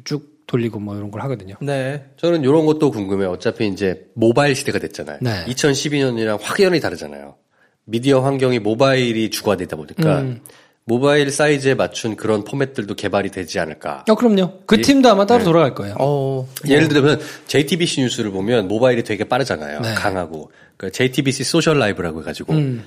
[0.05, 1.55] 쭉 돌리고 뭐 이런 걸 하거든요.
[1.61, 2.05] 네.
[2.15, 3.29] 저는 이런 것도 궁금해요.
[3.29, 5.19] 어차피 이제 모바일 시대가 됐잖아요.
[5.21, 5.45] 네.
[5.47, 7.35] 2012년이랑 확연히 다르잖아요.
[7.83, 10.41] 미디어 환경이 모바일이 주가 되다 보니까 음.
[10.85, 14.05] 모바일 사이즈에 맞춘 그런 포맷들도 개발이 되지 않을까.
[14.09, 14.61] 어, 그럼요.
[14.65, 14.81] 그 예.
[14.81, 15.45] 팀도 아마 따로 네.
[15.45, 15.95] 돌아갈 거예요.
[15.99, 19.81] 어, 예를 들면 JTBC 뉴스를 보면 모바일이 되게 빠르잖아요.
[19.81, 19.93] 네.
[19.93, 20.51] 강하고.
[20.77, 22.85] 그 JTBC 소셜 라이브라고 해가지고 음.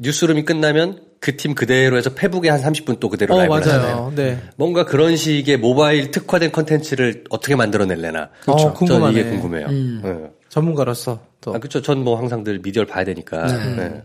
[0.00, 3.78] 뉴스룸이 끝나면 그 팀 그대로 해서 페북에 한 30분 또 그대로 어, 라이브를 맞아요.
[3.80, 4.12] 하잖아요.
[4.16, 4.38] 네.
[4.56, 8.30] 뭔가 그런 식의 모바일 특화된 컨텐츠를 어떻게 만들어낼래나.
[8.42, 8.58] 그렇죠.
[8.58, 9.20] 저는 궁금하네.
[9.20, 9.66] 이게 궁금해요.
[9.66, 10.00] 음.
[10.02, 10.30] 네.
[10.48, 11.54] 전문가로서 또.
[11.54, 11.82] 아, 그렇죠.
[11.82, 13.46] 전 뭐 항상 늘 미디어를 봐야 되니까.
[13.76, 14.02] 네.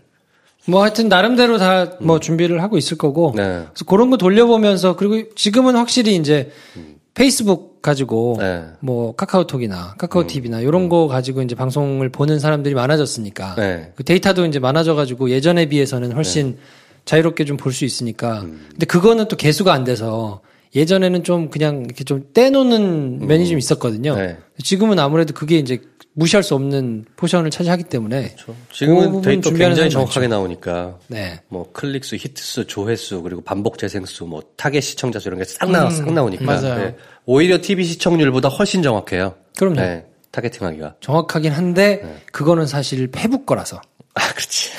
[0.68, 3.32] 뭐 하여튼 나름대로 다뭐 준비를 하고 있을 거고.
[3.36, 3.44] 네.
[3.44, 6.52] 그래서 그런 거 돌려보면서 그리고 지금은 확실히 이제
[7.16, 8.64] 페이스북 가지고 네.
[8.82, 13.92] 뭐 카카오톡이나 카카오 TV나 이런 거 가지고 이제 방송을 보는 사람들이 많아졌으니까 네.
[13.96, 16.58] 그 데이터도 이제 많아져가지고 예전에 비해서는 훨씬
[17.06, 18.42] 자유롭게 좀 볼 수 있으니까.
[18.42, 18.68] 음.
[18.72, 20.42] 근데 그거는 또 개수가 안 돼서
[20.76, 24.14] 예전에는 좀 그냥 이렇게 좀 떼놓는 면이 좀 있었거든요.
[24.14, 24.18] 음.
[24.18, 24.38] 네.
[24.62, 25.80] 지금은 아무래도 그게 이제
[26.14, 28.56] 무시할 수 없는 포션을 차지하기 때문에 그렇죠.
[28.72, 30.36] 지금은 그 데이터 굉장히 정확하게 많죠.
[30.36, 31.00] 나오니까.
[31.08, 31.40] 네.
[31.50, 35.90] 뭐 클릭수, 히트수, 조회수, 그리고 반복 재생수, 뭐 타겟 시청자 수 이런 게 싹 나와,
[35.90, 36.62] 싹 나오니까.
[36.62, 36.68] 네.
[36.68, 36.94] 맞아요.
[37.26, 39.36] 오히려 TV 시청률보다 훨씬 정확해요.
[39.58, 39.76] 그럼요.
[39.82, 40.06] 네.
[40.32, 40.96] targeting하기가.
[41.00, 42.16] 정확하긴 한데 네.
[42.32, 43.82] 그거는 사실 페북 거라서
[44.16, 44.70] 아, 그렇지.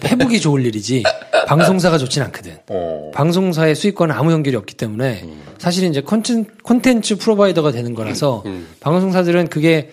[0.00, 1.04] 페북이 좋을 일이지
[1.46, 2.58] 방송사가 좋진 않거든.
[2.68, 3.10] 어.
[3.14, 5.24] 방송사의 수익과는 아무 연결이 없기 때문에
[5.58, 8.66] 사실 이제 콘텐, 콘텐츠 provider가 되는 거라서 음.
[8.80, 9.90] 방송사들은 그게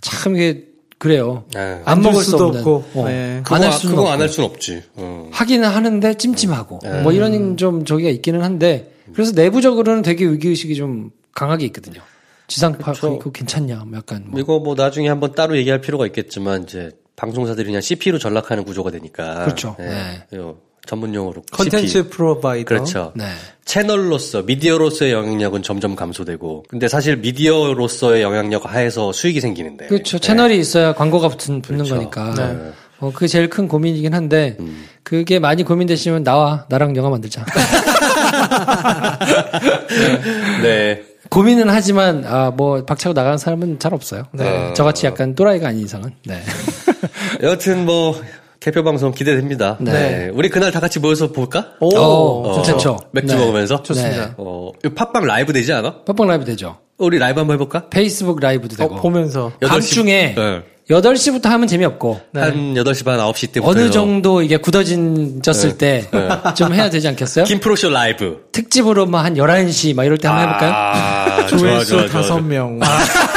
[0.00, 0.64] 참 이게
[0.98, 1.44] 그래요.
[1.54, 1.80] 네.
[1.84, 2.60] 안 먹을 수 없는.
[2.60, 2.84] 없고.
[2.94, 3.04] 어.
[3.08, 3.40] 네.
[3.44, 4.08] 그거, 안할 아- 수는 그거.
[4.10, 4.82] 안 할 수는 없지.
[4.94, 5.28] 어.
[5.32, 11.66] 하기는 하는데 찜찜하고 뭐 이런 좀 저기가 있기는 한데 그래서 내부적으로는 되게 위기의식이 좀 강하게
[11.66, 12.00] 있거든요.
[12.48, 13.18] 지상파 그쵸.
[13.18, 14.40] 그거 괜찮냐 뭐 약간 뭐.
[14.40, 19.44] 이거 뭐 나중에 한번 따로 얘기할 필요가 있겠지만, 이제 방송사들이 그냥 CP로 전락하는 구조가 되니까.
[19.44, 19.76] 그렇죠.
[19.78, 20.22] 네.
[20.30, 20.38] 네.
[20.38, 20.56] 요
[20.86, 21.42] 전문 용어로.
[21.52, 22.10] 컨텐츠 CP.
[22.10, 22.68] 프로바이더.
[22.68, 23.12] 그렇죠.
[23.14, 23.24] 네.
[23.64, 30.18] 채널로서 미디어로서의 영향력은 점점 감소되고 근데 사실 미디어로서의 영향력 하에서 수익이 생기는데 그렇죠.
[30.18, 30.26] 네.
[30.26, 31.96] 채널이 있어야 광고가 붙은, 붙는 그렇죠.
[31.96, 32.34] 거니까.
[32.34, 32.72] 네.
[33.00, 34.86] 어, 그게 제일 큰 고민이긴 한데, 음.
[35.02, 37.44] 그게 많이 고민되시면 나와, 나랑 영화 만들자.
[40.62, 41.02] 네.
[41.28, 44.22] 고민은 하지만, 아, 뭐, 박차고 나가는 사람은 잘 없어요.
[44.32, 44.72] 네.
[44.74, 46.12] 저같이 약간 또라이가 아닌 이상은.
[46.24, 46.40] 네.
[47.42, 48.20] 여튼 뭐
[48.60, 49.76] 개표 방송 기대됩니다.
[49.80, 49.92] 네.
[49.92, 50.30] 네.
[50.32, 51.72] 우리 그날 다 같이 모여서 볼까?
[51.80, 52.98] 오, 어, 괜찮죠.
[53.12, 53.40] 맥주 네.
[53.40, 54.26] 먹으면서 좋습니다.
[54.26, 54.32] 네.
[54.38, 56.04] 어, 이거 팟빵 라이브 되지 않아?
[56.04, 56.78] 팟빵 라이브 되죠.
[56.96, 57.88] 우리 라이브 한번 해볼까?
[57.90, 59.00] 페이스북 라이브도 어, 되고.
[59.02, 59.52] 보면서.
[59.60, 60.62] 밤중에 네.
[60.90, 66.04] 8시 부터 하면 재미없고, 한 8시 반 9시 때부터 어느 정도 이게 굳어진졌을 때
[66.56, 67.46] 좀 해야 되지 않겠어요?
[67.46, 68.44] 김프로쇼 라이브.
[68.52, 70.72] 특집으로 뭐한 11시 막 이럴 때 한번 해볼까요?
[70.74, 72.40] 아, 조회수 좋아, 좋아, 다섯 좋아.
[72.40, 72.78] 명.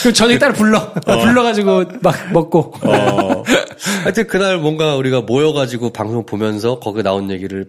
[0.00, 0.92] 그럼 저녁에 따로 불러.
[0.92, 2.74] 불러가지고 막 먹고.
[2.82, 3.42] 어.
[4.02, 7.66] 하여튼 그날 뭔가 우리가 모여가지고 방송 보면서 거기 나온 얘기를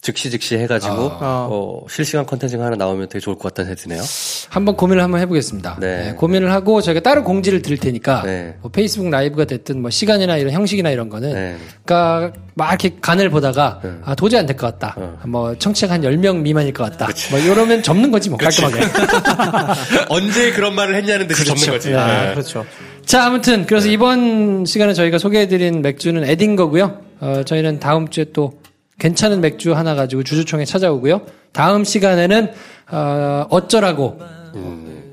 [0.00, 1.48] 즉시 즉시 해가지고 아.
[1.50, 4.02] 어, 실시간 컨텐츠가 하나 나오면 되게 좋을 것 같다는 생각이 드네요.
[4.48, 5.78] 한번 고민을 한번 해보겠습니다.
[5.80, 5.96] 네.
[6.04, 8.56] 네, 고민을 하고 저희가 따로 공지를 드릴 테니까 네.
[8.62, 11.56] 뭐 페이스북 라이브가 됐든 뭐 시간이나 이런 형식이나 이런 거는 네.
[11.84, 14.94] 그러니까 막 이렇게 간을 보다가 아 도저히 안 될 것 같다.
[14.96, 15.18] 어.
[15.26, 17.08] 뭐 청취자가 한 10명 미만일 것 같다.
[17.30, 18.80] 뭐 이러면 접는 거지 뭐 깔끔하게.
[20.10, 21.94] 언제 그런 말을 했냐는 듯이 접는 거지.
[21.94, 22.30] 아, 네.
[22.34, 22.64] 그렇죠.
[23.04, 27.00] 자, 아무튼 그래서 이번 시간에 저희가 소개해드린 맥주는 에딩거고요.
[27.20, 28.60] 어, 저희는 다음 주에 또
[28.98, 31.22] 괜찮은 맥주 하나 가지고 주주총회 찾아오고요.
[31.52, 32.52] 다음 시간에는
[32.90, 34.20] 어, 어쩌라고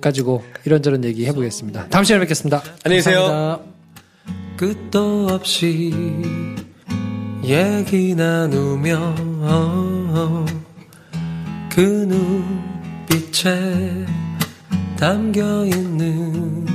[0.02, 1.88] 가지고 이런저런 얘기 해보겠습니다.
[1.90, 2.62] 다음 시간에 뵙겠습니다.
[2.84, 3.62] 안녕히 계세요.
[4.58, 5.94] 끝도 없이
[7.44, 9.16] 얘기 나누며
[11.70, 11.82] 그
[13.02, 14.06] 눈빛에
[14.98, 16.75] 담겨 있는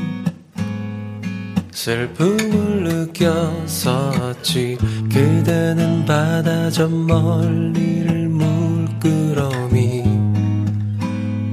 [1.80, 4.76] 슬픔을 느꼈었지.
[5.10, 10.04] 그대는 바다 저 멀리를 물끄러미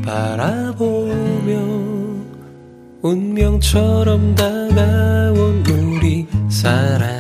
[0.04, 1.56] 바라보며
[3.02, 7.17] 운명처럼 다가온 우리 사랑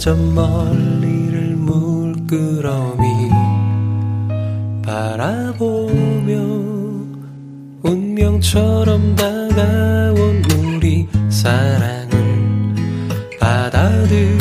[0.00, 3.28] 저 멀리를 물끄러미
[4.82, 6.36] 바라보며
[7.82, 12.08] 운명처럼 다가온 우리 사랑을
[13.38, 14.39] 받아들이기로